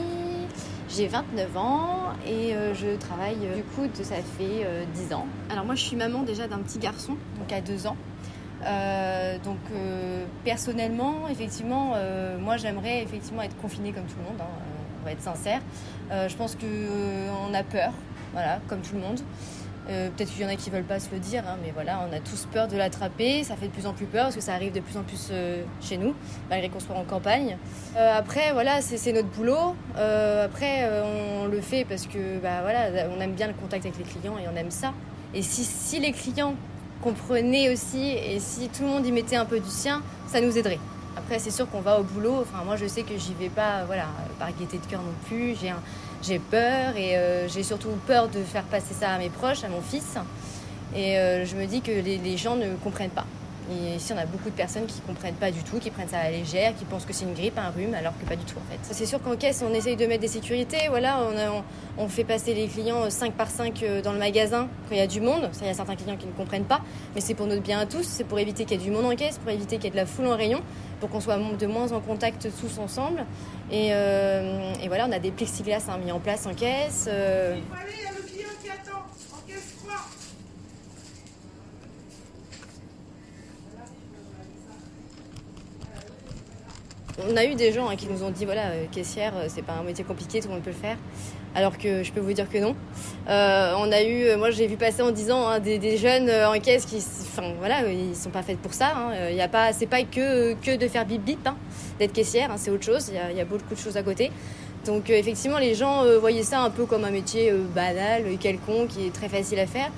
j'ai 0.90 1.08
29 1.08 1.58
ans 1.58 2.14
et 2.26 2.56
euh, 2.56 2.74
je 2.74 2.98
travaille 2.98 3.38
euh, 3.44 3.58
du 3.58 3.64
coup, 3.64 3.88
ça 3.94 4.16
fait 4.16 4.66
10 4.96 5.12
euh, 5.12 5.16
ans. 5.16 5.28
Alors 5.52 5.64
moi, 5.64 5.76
je 5.76 5.84
suis 5.84 5.96
maman 5.96 6.24
déjà 6.24 6.48
d'un 6.48 6.58
petit 6.58 6.80
garçon, 6.80 7.18
donc 7.38 7.52
à 7.54 7.62
2 7.62 7.86
ans. 7.86 7.98
donc 9.44 9.60
personnellement, 10.44 11.28
effectivement, 11.30 11.96
moi 12.40 12.58
j'aimerais 12.58 13.04
effectivement 13.04 13.44
être 13.44 13.58
confinée 13.58 13.92
comme 13.92 14.06
tout 14.06 14.18
le 14.18 14.24
monde. 14.24 14.42
Hein, 14.42 14.64
on 15.02 15.06
va 15.06 15.12
être 15.12 15.22
sincère. 15.22 15.62
je 16.10 16.36
pense 16.36 16.56
qu'on 16.56 17.54
a 17.54 17.64
peur, 17.64 17.92
voilà, 18.32 18.60
comme 18.68 18.82
tout 18.82 18.96
le 18.96 19.02
monde. 19.02 19.20
Euh, 19.90 20.10
peut-être 20.10 20.32
qu'il 20.32 20.42
y 20.42 20.46
en 20.46 20.50
a 20.50 20.56
qui 20.56 20.70
veulent 20.70 20.84
pas 20.84 21.00
se 21.00 21.10
le 21.12 21.20
dire, 21.20 21.44
hein, 21.48 21.58
mais 21.64 21.72
voilà, 21.72 22.08
on 22.10 22.16
a 22.16 22.20
tous 22.20 22.48
peur 22.52 22.68
de 22.68 22.78
l'attraper. 22.78 23.44
Ça 23.44 23.56
fait 23.56 23.68
de 23.68 23.72
plus 23.72 23.86
en 23.86 23.94
plus 23.94 24.06
peur 24.06 24.24
parce 24.24 24.36
que 24.36 24.42
ça 24.42 24.54
arrive 24.54 24.72
de 24.72 24.80
plus 24.80 24.98
en 24.98 25.04
plus 25.04 25.30
euh, 25.32 25.64
chez 25.82 25.98
nous, 25.98 26.14
malgré 26.50 26.70
qu'on 26.70 26.80
soit 26.80 26.96
en 26.96 27.04
campagne. 27.04 27.58
Euh, 27.98 28.18
après, 28.18 28.54
voilà, 28.54 28.82
c'est 28.82 29.12
notre 29.12 29.30
boulot. 29.30 29.76
après, 29.96 30.90
on 31.04 31.48
le 31.48 31.62
fait 31.62 31.86
parce 31.86 32.08
que, 32.08 32.40
bah 32.40 32.62
voilà, 32.62 33.08
on 33.16 33.20
aime 33.20 33.34
bien 33.34 33.48
le 33.48 33.54
contact 33.54 33.86
avec 33.86 33.98
les 33.98 34.06
clients 34.06 34.38
et 34.38 34.48
on 34.52 34.56
aime 34.56 34.72
ça. 34.72 34.94
Et 35.34 35.42
si, 35.42 35.64
si 35.64 36.00
les 36.00 36.12
clients 36.12 36.56
comprenaient 37.02 37.72
aussi 37.72 38.12
et 38.12 38.40
si 38.40 38.70
tout 38.70 38.84
le 38.84 38.90
monde 38.90 39.06
y 39.06 39.12
mettait 39.12 39.36
un 39.36 39.46
peu 39.46 39.60
du 39.60 39.70
sien, 39.70 40.02
ça 40.28 40.40
nous 40.40 40.58
aiderait. 40.58 40.80
Après, 41.18 41.38
c'est 41.38 41.52
sûr 41.52 41.70
qu'on 41.70 41.82
va 41.82 42.00
au 42.00 42.04
boulot. 42.04 42.42
Enfin, 42.42 42.64
moi, 42.64 42.76
je 42.76 42.88
sais 42.88 43.04
que 43.04 43.18
j'y 43.18 43.34
vais 43.34 43.50
pas, 43.50 43.84
voilà, 43.86 44.08
par 44.40 44.50
gaieté 44.58 44.78
de 44.78 44.86
cœur 44.86 45.02
non 45.02 45.14
plus. 45.28 45.56
J'ai 45.60 45.70
un 45.70 45.80
j'ai 46.24 46.40
peur 46.40 46.96
et 46.96 47.18
euh, 47.18 47.48
j'ai 47.48 47.64
surtout 47.64 47.90
peur 48.08 48.30
de 48.30 48.42
faire 48.44 48.64
passer 48.64 48.94
ça 48.94 49.12
à 49.12 49.18
mes 49.18 49.30
proches, 49.30 49.64
à 49.64 49.70
mon 49.70 49.82
fils. 49.82 50.16
Et 50.96 51.18
euh, 51.18 51.46
je 51.46 51.56
me 51.56 51.66
dis 51.66 51.82
que 51.82 51.92
les, 51.92 52.38
gens 52.38 52.56
ne 52.56 52.76
comprennent 52.76 53.10
pas. 53.10 53.26
Et 53.72 53.96
ici, 53.96 54.12
on 54.14 54.18
a 54.18 54.26
beaucoup 54.26 54.50
de 54.50 54.56
personnes 54.56 54.86
qui 54.86 55.00
ne 55.02 55.08
comprennent 55.08 55.36
pas 55.36 55.52
du 55.52 55.64
tout, 55.64 55.80
qui 55.80 55.90
prennent 55.90 56.08
ça 56.08 56.20
à 56.20 56.24
la 56.26 56.32
légère, 56.32 56.76
qui 56.76 56.86
pensent 56.86 57.06
que 57.06 57.14
c'est 57.14 57.26
une 57.26 57.34
grippe, 57.34 57.58
un 57.58 57.70
rhume, 57.70 57.94
alors 57.94 58.14
que 58.20 58.26
pas 58.26 58.36
du 58.36 58.44
tout 58.44 58.58
en 58.58 58.72
fait. 58.72 58.80
C'est 58.94 59.06
sûr 59.06 59.22
qu'en 59.22 59.36
caisse, 59.36 59.64
on 59.66 59.74
essaye 59.74 59.96
de 59.96 60.06
mettre 60.06 60.22
des 60.22 60.28
sécurités. 60.28 60.90
Voilà, 60.90 61.20
on, 61.98 62.08
fait 62.08 62.24
passer 62.24 62.54
les 62.54 62.68
clients 62.68 63.10
5 63.10 63.34
par 63.34 63.50
5 63.50 63.82
euh, 63.82 64.02
dans 64.02 64.12
le 64.12 64.20
magasin 64.20 64.68
quand 64.88 64.96
il 64.96 64.98
y 64.98 65.02
a 65.02 65.08
du 65.08 65.22
monde. 65.22 65.50
Ça, 65.54 65.62
il 65.62 65.68
y 65.68 65.72
a 65.72 65.74
certains 65.74 65.96
clients 65.96 66.18
qui 66.18 66.28
ne 66.28 66.34
comprennent 66.34 66.66
pas, 66.66 66.82
mais 67.16 67.22
c'est 67.22 67.34
pour 67.34 67.48
notre 67.48 67.62
bien 67.62 67.80
à 67.80 67.86
tous. 67.86 68.04
C'est 68.04 68.26
pour 68.26 68.40
éviter 68.40 68.66
qu'il 68.66 68.80
y 68.80 68.82
ait 68.82 68.86
du 68.86 68.92
monde 68.92 69.06
en 69.06 69.16
caisse, 69.16 69.38
pour 69.38 69.50
éviter 69.52 69.78
qu'il 69.78 69.86
y 69.86 69.88
ait 69.88 69.92
de 69.92 69.96
la 69.96 70.06
foule 70.06 70.28
en 70.28 70.36
rayon, 70.36 70.62
pour 71.00 71.10
qu'on 71.10 71.22
soit 71.22 71.38
de 71.38 71.66
moins 71.66 71.92
en 71.92 72.02
contact 72.02 72.50
tous 72.60 72.80
ensemble. 72.80 73.26
Et, 73.72 73.90
euh, 73.92 74.74
voilà, 74.88 75.08
on 75.08 75.12
a 75.12 75.20
des 75.20 75.32
plexiglas 75.32 75.86
hein, 75.90 75.98
mis 76.04 76.12
en 76.12 76.20
place 76.20 76.46
en 76.46 76.54
caisse. 76.54 77.06
Euh. 77.08 77.56
Il 77.58 78.04
y 78.04 78.08
a 78.08 78.12
le 78.12 78.28
client 78.28 78.50
qui 78.62 78.70
attend 78.70 79.00
en 79.32 79.48
caisse 79.48 79.76
3. 79.84 79.96
On 87.20 87.38
a 87.38 87.46
eu 87.46 87.54
des 87.54 87.72
gens 87.72 87.90
hein, 87.90 87.96
qui 87.96 88.08
nous 88.08 88.24
ont 88.24 88.32
dit 88.32 88.46
voilà, 88.46 88.70
euh, 88.70 88.86
caissière, 88.92 89.34
euh, 89.36 89.46
c'est 89.48 89.62
pas 89.62 89.74
un 89.74 89.84
métier 89.84 90.04
compliqué, 90.04 90.40
tout 90.40 90.48
le 90.48 90.56
monde 90.56 90.64
peut 90.64 90.72
le 90.72 90.76
faire. 90.76 90.98
Alors 91.54 91.78
que 91.78 92.02
je 92.02 92.12
peux 92.12 92.20
vous 92.20 92.34
dire 92.34 92.50
que 92.50 92.58
non. 92.58 92.76
Euh, 93.30 93.76
on 93.78 93.92
a 93.92 94.02
eu, 94.02 94.36
moi 94.38 94.50
j'ai 94.50 94.66
vu 94.66 94.78
passer 94.78 95.04
en 95.04 95.12
disant 95.12 95.48
hein, 95.48 95.60
des, 95.60 95.98
jeunes 95.98 96.28
en 96.28 96.60
caisse 96.60 96.86
qui, 96.86 96.98
enfin 96.98 97.54
voilà, 97.60 97.88
ils 97.88 98.16
sont 98.16 98.32
pas 98.32 98.42
faits 98.42 98.58
pour 98.58 98.74
ça. 98.74 98.94
Hein. 98.96 99.30
Il 99.30 99.36
y 99.36 99.42
a 99.42 99.48
pas, 99.48 99.72
c'est 99.74 99.86
pas 99.86 100.02
que 100.02 100.54
que 100.54 100.76
de 100.76 100.88
faire 100.88 101.06
bip 101.06 101.24
bip, 101.24 101.48
d'être 102.00 102.14
caissière, 102.14 102.50
c'est 102.58 102.72
autre 102.72 102.84
chose. 102.84 103.12
Il 103.32 103.38
y, 103.38 103.42
a, 103.42 103.46
beaucoup 103.46 103.76
de 103.76 103.80
choses 103.80 103.98
à 103.98 104.02
côté. 104.02 104.32
Donc 104.86 105.12
effectivement, 105.12 105.60
les 105.60 105.76
gens 105.76 106.04
voyaient 106.20 106.42
ça 106.42 106.62
un 106.62 106.72
peu 106.72 106.88
comme 106.88 107.04
un 107.06 107.12
métier 107.12 107.54
banal, 107.76 108.24
quelconque, 108.40 108.88
qui 108.88 109.06
est 109.06 109.14
très 109.14 109.30
facile 109.30 109.60
à 109.60 109.68
faire. 109.68 109.92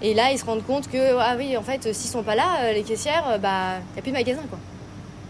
Et 0.00 0.14
là, 0.14 0.32
ils 0.32 0.38
se 0.38 0.46
rendent 0.46 0.64
compte 0.64 0.90
que 0.90 1.18
ah 1.18 1.34
oui, 1.36 1.58
en 1.58 1.62
fait, 1.62 1.92
s'ils 1.92 2.10
sont 2.10 2.22
pas 2.22 2.34
là, 2.34 2.72
les 2.72 2.82
caissières, 2.82 3.38
bah, 3.42 3.80
y 3.94 3.98
a 3.98 4.02
plus 4.02 4.12
de 4.12 4.16
magasin 4.16 4.42
quoi. 4.48 4.58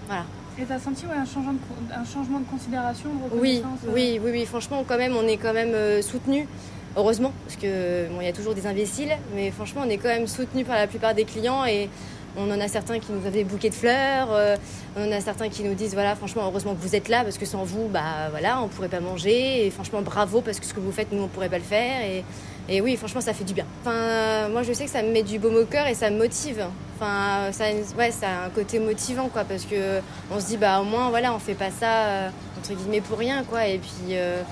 Voilà. 0.07 0.23
Et 0.59 0.65
t'as 0.65 0.79
senti 0.79 1.05
un, 1.05 1.25
changement 1.27 1.53
de, 1.53 1.59
un 1.95 2.05
changement 2.05 2.41
de 2.41 2.47
considération, 2.47 3.11
de 3.11 3.39
oui, 3.39 3.63
euh 3.63 3.91
oui, 3.93 4.19
oui, 4.23 4.31
oui, 4.33 4.47
franchement, 4.47 4.85
quand 4.89 4.97
même, 4.97 5.15
on 5.15 5.27
est 5.29 5.37
quand 5.37 5.53
même 5.53 5.75
euh, 5.75 6.01
soutenu. 6.01 6.49
Heureusement, 6.97 7.33
parce 7.45 7.57
que 7.57 8.09
bon, 8.09 8.23
il 8.23 8.25
y 8.25 8.29
a 8.29 8.33
toujours 8.33 8.55
des 8.55 8.67
imbéciles, 8.67 9.15
mais 9.35 9.51
franchement, 9.51 9.83
on 9.85 9.91
est 9.91 9.99
quand 9.99 10.09
même 10.09 10.27
soutenu 10.27 10.65
par 10.65 10.77
la 10.77 10.87
plupart 10.87 11.15
des 11.15 11.25
clients 11.25 11.67
et 11.67 11.91
on 12.37 12.51
en 12.51 12.61
a 12.61 12.69
certains 12.69 12.99
qui 12.99 13.13
nous 13.13 13.27
avaient 13.27 13.39
des 13.39 13.45
bouquets 13.45 13.71
de 13.71 13.75
fleurs, 13.75 14.29
euh, 14.33 14.57
on 14.97 15.09
en 15.09 15.13
a 15.13 15.21
certains 15.21 15.49
qui 15.49 15.63
nous 15.63 15.75
disent 15.75 15.95
voilà, 15.95 16.15
franchement, 16.15 16.43
heureusement 16.47 16.75
que 16.75 16.81
vous 16.81 16.95
êtes 16.95 17.09
là 17.09 17.23
parce 17.25 17.39
que 17.39 17.47
sans 17.47 17.65
vous, 17.65 17.89
bah 17.89 18.29
voilà, 18.31 18.61
on 18.63 18.69
pourrait 18.69 18.89
pas 18.89 19.01
manger 19.01 19.67
et 19.67 19.71
franchement, 19.71 20.03
bravo 20.03 20.41
parce 20.41 20.61
que 20.61 20.67
ce 20.67 20.75
que 20.75 20.81
vous 20.81 20.93
faites, 20.93 21.13
nous, 21.13 21.23
on 21.23 21.29
pourrait 21.29 21.49
pas 21.49 21.59
le 21.59 21.65
faire 21.65 22.03
et 22.03 22.25
et 22.69 22.81
oui, 22.81 22.97
franchement, 22.97 23.21
ça 23.21 23.33
fait 23.33 23.45
du 23.45 23.55
bien. 23.55 23.65
Enfin, 23.83 24.49
moi, 24.49 24.63
je 24.65 24.73
sais 24.73 24.87
que 24.87 24.91
ça 24.91 25.03
me 25.03 25.13
met 25.13 25.23
du 25.23 25.39
baume 25.39 25.55
au 25.57 25.65
cœur 25.65 25.87
et 25.87 25.95
ça 25.95 26.11
me 26.11 26.19
motive. 26.19 26.65
Enfin, 26.97 27.53
ça, 27.53 27.67
ouais, 27.97 28.11
ça 28.11 28.27
a 28.29 28.47
un 28.47 28.51
côté 28.51 28.81
motivant, 28.81 29.29
quoi, 29.29 29.45
parce 29.45 29.65
que 29.65 30.01
on 30.33 30.41
se 30.41 30.47
dit, 30.47 30.57
bah, 30.57 30.81
au 30.81 30.85
moins, 30.85 31.11
voilà, 31.11 31.33
on 31.33 31.39
fait 31.39 31.55
pas 31.55 31.71
ça 31.71 31.87
euh, 31.87 32.29
entre 32.59 32.75
guillemets 32.75 33.01
pour 33.01 33.19
rien, 33.19 33.45
quoi. 33.45 33.67
Et 33.67 33.79
puis, 33.79 34.13
euh, 34.13 34.43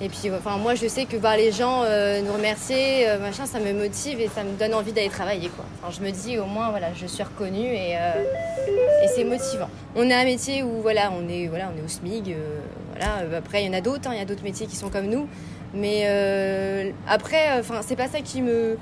et 0.00 0.08
puis, 0.08 0.30
enfin, 0.36 0.56
moi, 0.58 0.74
je 0.74 0.86
sais 0.86 1.04
que 1.04 1.16
voir 1.16 1.36
les 1.36 1.52
gens 1.52 1.82
euh, 1.84 2.20
nous 2.20 2.32
remercier, 2.32 3.06
machin, 3.20 3.46
ça 3.46 3.60
me 3.60 3.72
motive 3.72 4.20
et 4.20 4.28
ça 4.28 4.42
me 4.42 4.58
donne 4.58 4.74
envie 4.74 4.92
d'aller 4.92 5.08
travailler, 5.08 5.48
quoi. 5.48 5.64
Je 5.90 6.00
me 6.00 6.10
dis, 6.10 6.38
au 6.38 6.46
moins, 6.46 6.70
voilà, 6.70 6.88
je 6.94 7.06
suis 7.06 7.22
reconnue 7.22 7.68
et, 7.68 7.92
et 7.92 9.08
c'est 9.14 9.24
motivant. 9.24 9.68
On 9.94 10.10
a 10.10 10.16
un 10.16 10.24
métier 10.24 10.62
où, 10.62 10.82
voilà, 10.82 11.12
on 11.12 11.28
est, 11.28 11.46
voilà, 11.46 11.70
on 11.72 11.78
est 11.78 11.84
au 11.84 11.88
SMIG. 11.88 12.34
voilà. 12.90 13.38
Après, 13.38 13.62
il 13.62 13.66
y 13.66 13.70
en 13.70 13.78
a 13.78 13.80
d'autres, 13.80 14.08
hein, 14.08 14.14
il 14.14 14.18
y 14.18 14.22
a 14.22 14.24
d'autres 14.24 14.42
métiers 14.42 14.66
qui 14.66 14.76
sont 14.76 14.90
comme 14.90 15.06
nous. 15.06 15.28
Mais 15.74 16.04
euh, 16.06 16.92
après, 17.08 17.50
euh, 17.50 17.60
enfin, 17.60 17.80
c'est 17.84 17.96
pas 17.96 18.06
ça 18.06 18.20
qui 18.20 18.40
me, 18.40 18.78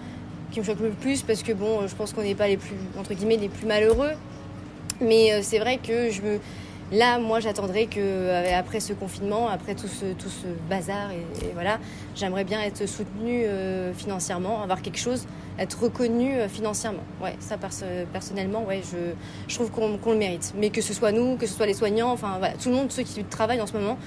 qui 0.51 0.61
me 0.61 0.65
choque 0.65 0.81
le 0.81 0.91
plus 0.91 1.23
parce 1.23 1.43
que 1.43 1.53
bon, 1.53 1.87
je 1.87 1.95
pense 1.95 2.13
qu'on 2.13 2.23
n'est 2.23 2.35
pas 2.35 2.49
les 2.49 2.59
plus, 2.59 2.77
entre 2.99 3.15
guillemets, 3.15 3.39
les 3.39 3.49
plus 3.49 3.67
malheureux. 3.67 4.13
Mais 5.01 5.33
euh, 5.33 5.41
c'est 5.43 5.59
vrai 5.59 5.79
que 5.79 6.11
je 6.11 6.21
me, 6.21 6.39
là, 6.93 7.19
moi, 7.19 7.41
j'attendrais 7.41 7.87
que 7.87 8.53
après 8.55 8.81
ce 8.81 8.93
confinement, 8.93 9.49
après 9.49 9.75
tout 9.75 9.89
ce, 9.89 10.13
tout 10.13 10.29
ce 10.29 10.47
bazar, 10.69 11.11
et, 11.11 11.53
voilà, 11.55 11.79
j'aimerais 12.15 12.45
bien 12.45 12.61
être 12.63 12.87
soutenue 12.87 13.45
financièrement, 13.97 14.63
avoir 14.63 14.83
quelque 14.83 14.99
chose, 14.99 15.27
être 15.59 15.83
reconnue 15.83 16.49
financièrement. 16.49 17.03
Ouais, 17.23 17.35
ça 17.41 17.57
personnellement, 18.13 18.65
ouais, 18.65 18.83
je, 18.91 19.13
je 19.49 19.55
trouve 19.55 19.71
qu'on 19.71 20.13
le 20.13 20.19
mérite. 20.19 20.55
Mais 20.57 20.71
que 20.71 20.81
ce 20.81 20.95
soit 20.95 21.13
nous, 21.13 21.37
que 21.37 21.47
ce 21.47 21.55
soit 21.55 21.67
les 21.67 21.75
soignants, 21.75 22.11
enfin 22.11 22.39
tout 22.63 22.69
le 22.69 22.77
monde, 22.77 22.93
ceux 22.93 23.03
qui 23.03 23.25
travaillent 23.25 23.61
en 23.61 23.67
ce 23.67 23.75
moment, 23.75 23.99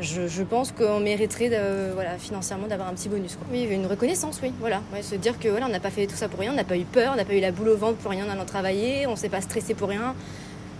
je, 0.00 0.42
pense 0.42 0.72
qu'on 0.72 1.00
mériterait 1.00 1.50
voilà, 1.94 2.18
financièrement 2.18 2.66
d'avoir 2.66 2.88
un 2.88 2.94
petit 2.94 3.08
bonus. 3.08 3.36
Oui, 3.50 3.64
une 3.64 3.86
reconnaissance, 3.86 4.38
oui. 4.42 4.52
Voilà. 4.60 4.80
se 5.02 5.14
dire 5.16 5.38
que 5.38 5.48
voilà, 5.48 5.66
on 5.66 5.70
n'a 5.70 5.80
pas 5.80 5.90
fait 5.90 6.06
tout 6.06 6.16
ça 6.16 6.28
pour 6.28 6.40
rien, 6.40 6.52
on 6.52 6.56
n'a 6.56 6.64
pas 6.64 6.76
eu 6.76 6.84
peur, 6.84 7.12
on 7.14 7.16
n'a 7.16 7.24
pas 7.24 7.34
eu 7.34 7.40
la 7.40 7.50
boule 7.50 7.70
au 7.70 7.76
ventre 7.76 7.96
pour 7.96 8.10
rien 8.10 8.26
en 8.26 8.30
allant 8.30 8.44
travailler, 8.44 9.06
on 9.06 9.12
ne 9.12 9.16
s'est 9.16 9.28
pas 9.28 9.40
stressé 9.40 9.74
pour 9.74 9.88
rien. 9.88 10.14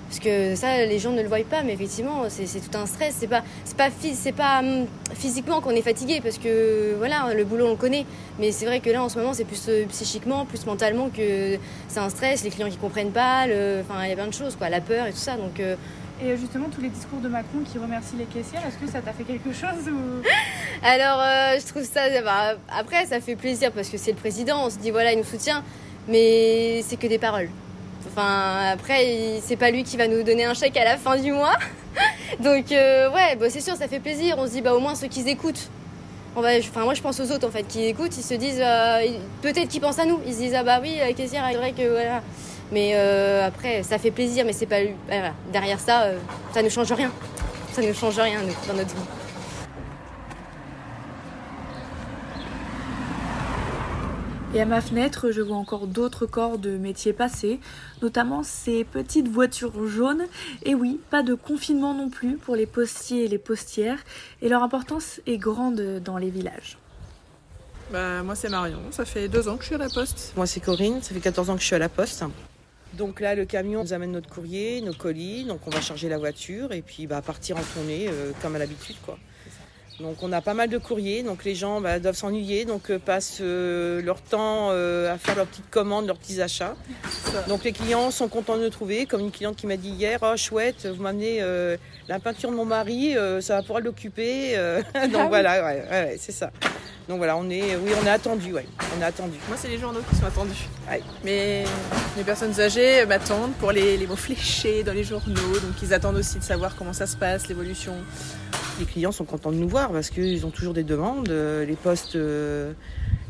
Parce 0.08 0.20
que 0.20 0.54
ça, 0.54 0.86
les 0.86 0.98
gens 0.98 1.12
ne 1.12 1.20
le 1.20 1.28
voient 1.28 1.38
pas, 1.48 1.62
mais 1.62 1.74
effectivement, 1.74 2.24
c'est 2.28 2.46
tout 2.46 2.78
un 2.78 2.86
stress. 2.86 3.16
C'est 3.18 3.26
pas, 3.26 3.42
c'est 3.64 3.76
pas, 3.76 3.90
pas 4.36 4.60
hum, 4.60 4.86
physiquement 5.14 5.60
qu'on 5.60 5.70
est 5.70 5.82
fatigué, 5.82 6.20
parce 6.22 6.38
que 6.38 6.94
voilà, 6.96 7.34
le 7.34 7.44
boulot 7.44 7.66
on 7.66 7.70
le 7.70 7.76
connaît. 7.76 8.06
Mais 8.38 8.50
c'est 8.50 8.64
vrai 8.64 8.80
que 8.80 8.88
là, 8.88 9.02
en 9.02 9.08
ce 9.08 9.18
moment, 9.18 9.34
c'est 9.34 9.44
plus 9.44 9.68
euh, 9.68 9.84
psychiquement, 9.86 10.46
plus 10.46 10.64
mentalement 10.64 11.10
que 11.10 11.58
c'est 11.88 12.00
un 12.00 12.08
stress. 12.08 12.42
Les 12.42 12.50
clients 12.50 12.70
qui 12.70 12.78
comprennent 12.78 13.12
pas, 13.12 13.44
enfin, 13.80 14.04
il 14.04 14.08
y 14.08 14.12
a 14.12 14.16
plein 14.16 14.28
de 14.28 14.34
choses, 14.34 14.56
quoi, 14.56 14.70
la 14.70 14.80
peur 14.80 15.06
et 15.06 15.12
tout 15.12 15.18
ça. 15.18 15.36
Donc, 15.36 15.60
euh, 15.60 15.76
et 16.22 16.36
justement, 16.36 16.68
tous 16.68 16.80
les 16.80 16.88
discours 16.88 17.20
de 17.20 17.28
Macron 17.28 17.60
qui 17.70 17.78
remercient 17.78 18.16
les 18.16 18.24
caissières, 18.24 18.62
est-ce 18.66 18.78
que 18.78 18.90
ça 18.90 19.00
t'a 19.00 19.12
fait 19.12 19.24
quelque 19.24 19.52
chose 19.52 19.88
ou... 19.88 20.22
Alors, 20.82 21.20
euh, 21.20 21.58
je 21.60 21.66
trouve 21.66 21.84
ça. 21.84 22.00
Bah, 22.22 22.54
après, 22.68 23.06
ça 23.06 23.20
fait 23.20 23.36
plaisir 23.36 23.70
parce 23.72 23.88
que 23.88 23.98
c'est 23.98 24.12
le 24.12 24.16
président, 24.16 24.64
on 24.66 24.70
se 24.70 24.78
dit 24.78 24.90
voilà, 24.90 25.12
il 25.12 25.18
nous 25.18 25.24
soutient, 25.24 25.62
mais 26.08 26.82
c'est 26.82 26.96
que 26.96 27.06
des 27.06 27.18
paroles. 27.18 27.50
Enfin, 28.06 28.70
après, 28.72 29.40
c'est 29.42 29.56
pas 29.56 29.70
lui 29.70 29.82
qui 29.82 29.96
va 29.96 30.06
nous 30.08 30.22
donner 30.22 30.44
un 30.44 30.54
chèque 30.54 30.76
à 30.76 30.84
la 30.84 30.96
fin 30.96 31.16
du 31.18 31.32
mois. 31.32 31.56
Donc, 32.40 32.72
euh, 32.72 33.10
ouais, 33.10 33.36
bah, 33.36 33.50
c'est 33.50 33.60
sûr, 33.60 33.76
ça 33.76 33.88
fait 33.88 34.00
plaisir. 34.00 34.36
On 34.38 34.46
se 34.46 34.52
dit, 34.52 34.60
bah, 34.62 34.74
au 34.74 34.80
moins 34.80 34.94
ceux 34.94 35.08
qui 35.08 35.20
écoutent. 35.28 35.68
On 36.36 36.40
va, 36.40 36.50
enfin, 36.58 36.84
moi, 36.84 36.94
je 36.94 37.02
pense 37.02 37.18
aux 37.18 37.32
autres 37.32 37.48
en 37.48 37.50
fait 37.50 37.64
qui 37.64 37.86
écoutent, 37.86 38.16
ils 38.16 38.22
se 38.22 38.34
disent, 38.34 38.62
euh, 38.62 39.00
peut-être 39.42 39.68
qu'ils 39.68 39.80
pensent 39.80 39.98
à 39.98 40.04
nous. 40.04 40.20
Ils 40.26 40.34
se 40.34 40.38
disent, 40.38 40.54
ah 40.54 40.62
bah 40.62 40.78
oui, 40.80 40.96
la 40.98 41.12
caissière, 41.12 41.44
c'est 41.50 41.56
vrai 41.56 41.72
que 41.72 41.88
voilà. 41.88 42.22
Mais 42.70 42.92
euh, 42.94 43.46
après, 43.46 43.82
ça 43.82 43.98
fait 43.98 44.10
plaisir, 44.10 44.44
mais 44.44 44.52
c'est 44.52 44.66
pas. 44.66 44.80
Voilà. 45.06 45.32
Derrière 45.52 45.80
ça, 45.80 46.10
ça 46.52 46.62
ne 46.62 46.68
change 46.68 46.92
rien. 46.92 47.10
Ça 47.72 47.82
ne 47.82 47.92
change 47.92 48.18
rien, 48.18 48.40
dans 48.68 48.74
notre 48.74 48.94
vie. 48.94 49.17
Et 54.58 54.62
à 54.62 54.64
ma 54.64 54.80
fenêtre, 54.80 55.30
je 55.30 55.40
vois 55.40 55.56
encore 55.56 55.86
d'autres 55.86 56.26
corps 56.26 56.58
de 56.58 56.76
métiers 56.76 57.12
passés, 57.12 57.60
notamment 58.02 58.42
ces 58.42 58.82
petites 58.82 59.28
voitures 59.28 59.86
jaunes. 59.86 60.24
Et 60.64 60.74
oui, 60.74 60.98
pas 61.10 61.22
de 61.22 61.34
confinement 61.34 61.94
non 61.94 62.10
plus 62.10 62.36
pour 62.38 62.56
les 62.56 62.66
postiers 62.66 63.26
et 63.26 63.28
les 63.28 63.38
postières, 63.38 64.00
et 64.42 64.48
leur 64.48 64.64
importance 64.64 65.20
est 65.28 65.38
grande 65.38 66.00
dans 66.04 66.18
les 66.18 66.28
villages. 66.28 66.76
Bah, 67.92 68.24
moi 68.24 68.34
c'est 68.34 68.48
Marion, 68.48 68.80
ça 68.90 69.04
fait 69.04 69.28
deux 69.28 69.46
ans 69.46 69.58
que 69.58 69.62
je 69.62 69.66
suis 69.66 69.76
à 69.76 69.78
la 69.78 69.88
poste. 69.88 70.32
Moi 70.36 70.48
c'est 70.48 70.58
Corinne, 70.58 71.02
ça 71.02 71.14
fait 71.14 71.20
14 71.20 71.50
ans 71.50 71.54
que 71.54 71.60
je 71.60 71.66
suis 71.66 71.76
à 71.76 71.78
la 71.78 71.88
poste. 71.88 72.24
Donc 72.94 73.20
là 73.20 73.36
le 73.36 73.44
camion 73.44 73.84
nous 73.84 73.92
amène 73.92 74.10
notre 74.10 74.28
courrier, 74.28 74.80
nos 74.80 74.92
colis, 74.92 75.44
donc 75.44 75.60
on 75.68 75.70
va 75.70 75.80
charger 75.80 76.08
la 76.08 76.18
voiture 76.18 76.72
et 76.72 76.82
puis 76.82 77.06
bah, 77.06 77.22
partir 77.22 77.58
en 77.58 77.62
tournée 77.74 78.08
euh, 78.08 78.32
comme 78.42 78.56
à 78.56 78.58
l'habitude 78.58 78.96
quoi. 79.04 79.20
Donc 80.00 80.22
on 80.22 80.30
a 80.32 80.40
pas 80.40 80.54
mal 80.54 80.68
de 80.68 80.78
courriers, 80.78 81.24
donc 81.24 81.44
les 81.44 81.56
gens 81.56 81.80
bah, 81.80 81.98
doivent 81.98 82.14
s'ennuyer, 82.14 82.64
donc 82.64 82.88
euh, 82.90 83.00
passent 83.00 83.38
euh, 83.40 84.00
leur 84.00 84.22
temps 84.22 84.68
euh, 84.70 85.12
à 85.12 85.18
faire 85.18 85.34
leurs 85.34 85.46
petites 85.46 85.70
commandes, 85.70 86.06
leurs 86.06 86.18
petits 86.18 86.40
achats. 86.40 86.76
Donc 87.48 87.64
les 87.64 87.72
clients 87.72 88.12
sont 88.12 88.28
contents 88.28 88.56
de 88.56 88.62
nous 88.62 88.70
trouver, 88.70 89.06
comme 89.06 89.22
une 89.22 89.32
cliente 89.32 89.56
qui 89.56 89.66
m'a 89.66 89.76
dit 89.76 89.88
hier, 89.90 90.20
oh 90.22 90.36
chouette, 90.36 90.86
vous 90.86 91.02
m'amenez 91.02 91.38
euh, 91.42 91.76
la 92.06 92.20
peinture 92.20 92.50
de 92.52 92.54
mon 92.54 92.64
mari, 92.64 93.16
euh, 93.16 93.40
ça 93.40 93.56
va 93.56 93.62
pouvoir 93.62 93.80
l'occuper. 93.80 94.56
euh. 94.56 94.82
donc 94.94 95.14
Ah 95.16 95.22
oui. 95.22 95.28
voilà, 95.30 95.64
ouais, 95.64 95.82
ouais, 95.82 95.90
ouais, 95.90 96.16
c'est 96.20 96.30
ça. 96.32 96.52
Donc 97.08 97.18
voilà, 97.18 97.36
on 97.36 97.50
est, 97.50 97.74
oui, 97.74 97.90
on 98.00 98.06
est 98.06 98.10
attendu, 98.10 98.52
ouais, 98.52 98.66
on 98.96 99.00
est 99.02 99.04
attendu. 99.04 99.36
Moi 99.48 99.56
c'est 99.60 99.68
les 99.68 99.78
journaux 99.78 100.00
qui 100.08 100.14
sont 100.14 100.26
attendus. 100.26 100.68
Mais 101.24 101.64
les 102.16 102.22
personnes 102.22 102.60
âgées 102.60 103.04
m'attendent 103.06 103.54
pour 103.54 103.72
les, 103.72 103.96
les 103.96 104.06
mots 104.06 104.14
fléchés 104.14 104.84
dans 104.84 104.92
les 104.92 105.02
journaux, 105.04 105.58
donc 105.58 105.82
ils 105.82 105.92
attendent 105.92 106.18
aussi 106.18 106.38
de 106.38 106.44
savoir 106.44 106.76
comment 106.76 106.92
ça 106.92 107.06
se 107.08 107.16
passe, 107.16 107.48
l'évolution. 107.48 107.94
Les 108.78 108.84
clients 108.84 109.10
sont 109.12 109.24
contents 109.24 109.50
de 109.50 109.56
nous 109.56 109.68
voir 109.68 109.90
parce 109.90 110.10
qu'ils 110.10 110.46
ont 110.46 110.50
toujours 110.50 110.72
des 110.72 110.84
demandes. 110.84 111.28
Euh, 111.30 111.64
Les 111.64 111.74
postes, 111.74 112.14
euh, 112.14 112.72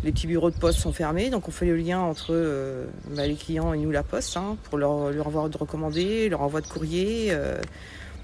les 0.04 0.12
petits 0.12 0.26
bureaux 0.26 0.50
de 0.50 0.56
poste 0.56 0.78
sont 0.78 0.92
fermés, 0.92 1.30
donc 1.30 1.48
on 1.48 1.50
fait 1.50 1.64
le 1.66 1.76
lien 1.76 2.00
entre 2.00 2.28
euh, 2.30 2.84
bah, 3.16 3.26
les 3.26 3.34
clients 3.34 3.72
et 3.72 3.78
nous, 3.78 3.90
la 3.90 4.02
poste, 4.02 4.36
hein, 4.36 4.56
pour 4.64 4.76
leur, 4.76 5.10
leur 5.10 5.48
de 5.48 5.56
recommandés, 5.56 6.28
leur 6.28 6.42
envoi 6.42 6.60
de 6.60 6.66
courrier, 6.66 7.34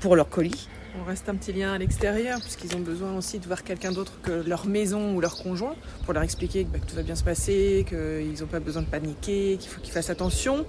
pour 0.01 0.17
leur 0.17 0.29
colis. 0.29 0.69
On 1.01 1.05
reste 1.05 1.29
un 1.29 1.35
petit 1.35 1.53
lien 1.53 1.73
à 1.73 1.79
l'extérieur, 1.79 2.39
puisqu'ils 2.41 2.77
ont 2.77 2.81
besoin 2.81 3.17
aussi 3.17 3.41
de 3.41 3.47
voir 3.47 3.65
quelqu'un 3.65 3.91
d'autre 3.91 4.13
que 4.23 4.31
leur 4.47 4.67
maison 4.67 5.17
ou 5.17 5.21
leur 5.21 5.37
conjoint, 5.43 5.75
pour 6.05 6.15
leur 6.15 6.23
expliquer 6.23 6.65
que, 6.65 6.69
bah, 6.69 6.79
tout 6.87 6.95
va 6.95 7.03
bien 7.03 7.17
se 7.17 7.25
passer, 7.25 7.85
qu'ils 7.89 8.41
n'ont 8.41 8.47
pas 8.47 8.61
besoin 8.61 8.83
de 8.83 8.87
paniquer, 8.87 9.57
qu'il 9.59 9.71
faut 9.71 9.81
qu'ils 9.81 9.93
fassent 9.93 10.11
attention, 10.11 10.65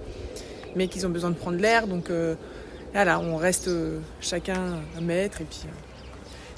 mais 0.74 0.88
qu'ils 0.88 1.06
ont 1.06 1.10
besoin 1.10 1.30
de 1.30 1.36
prendre 1.36 1.58
l'air. 1.58 1.86
Donc 1.86 2.10
euh, 2.10 2.34
voilà, 2.92 3.20
on 3.20 3.36
reste 3.36 3.70
chacun 4.20 4.80
un 4.98 5.00
maître, 5.00 5.42
et 5.42 5.44
puis 5.44 5.60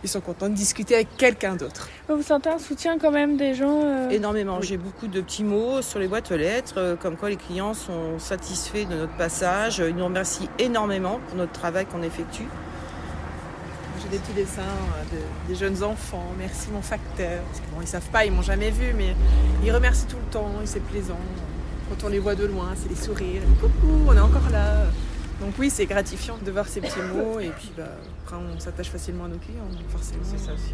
ils 0.05 0.09
sont 0.09 0.21
contents 0.21 0.49
de 0.49 0.55
discuter 0.55 0.95
avec 0.95 1.17
quelqu'un 1.17 1.57
d'autre. 1.57 1.89
Vous 2.09 2.23
sentez 2.23 2.49
un 2.51 2.59
soutien 2.59 2.99
quand 2.99 3.11
même 3.11 3.37
des 3.37 3.55
gens 3.55 3.83
euh, 3.85 4.09
Énormément. 4.11 4.61
J'ai 4.61 4.77
beaucoup 4.77 5.09
de 5.09 5.21
petits 5.21 5.43
mots 5.45 5.83
sur 5.83 5.99
les 5.99 6.07
boîtes 6.09 6.31
aux 6.31 6.37
lettres, 6.37 6.75
euh, 6.77 6.97
comme 6.97 7.17
quoi 7.17 7.31
les 7.31 7.37
clients 7.37 7.75
sont 7.75 8.19
satisfaits 8.19 8.85
de 8.89 8.95
notre 8.95 9.17
passage. 9.17 9.79
Ils 9.79 9.95
nous 9.97 10.05
remercient 10.05 10.49
énormément 10.59 11.19
pour 11.29 11.37
notre 11.37 11.53
travail 11.53 11.87
qu'on 11.87 12.03
effectue. 12.03 12.47
J'ai 14.01 14.09
des 14.09 14.19
petits 14.19 14.33
dessins 14.35 14.63
euh, 14.63 15.17
de- 15.17 15.53
des 15.53 15.59
jeunes 15.59 15.83
enfants. 15.83 16.25
Merci 16.39 16.69
mon 16.73 16.83
facteur. 16.83 17.43
Parce 17.49 17.59
que 17.61 17.67
bon, 17.75 17.81
ils 17.83 17.89
savent 17.89 18.09
pas, 18.13 18.25
ils 18.25 18.33
m'ont 18.33 18.43
jamais 18.43 18.71
vu, 18.71 18.95
mais 18.97 19.15
ils 19.65 19.73
remercient 19.73 20.07
tout 20.07 20.17
le 20.25 20.31
temps. 20.31 20.53
et 20.63 20.67
C'est 20.67 20.81
plaisant. 20.85 21.19
Quand 21.91 22.07
on 22.07 22.09
les 22.11 22.19
voit 22.21 22.35
de 22.37 22.45
loin, 22.47 22.69
c'est 22.81 22.89
des 22.89 22.95
sourires. 23.01 23.43
Coucou, 23.61 23.93
on 24.07 24.15
est 24.17 24.21
encore 24.21 24.49
là. 24.53 24.85
Donc 25.41 25.55
oui, 25.59 25.71
c'est 25.71 25.87
gratifiant 25.87 26.37
de 26.45 26.51
voir 26.51 26.67
ces 26.67 26.81
petits 26.81 26.99
mots. 27.15 27.39
Et 27.41 27.51
puis 27.51 27.71
bah, 27.77 27.85
après, 28.25 28.37
on 28.37 28.59
s'attache 28.59 28.91
facilement 28.91 29.25
à 29.25 29.29
nos 29.29 29.39
clients. 29.39 29.67
donc 29.73 29.89
Forcément, 29.89 30.23
c'est 30.25 30.39
ça 30.39 30.53
aussi. 30.53 30.73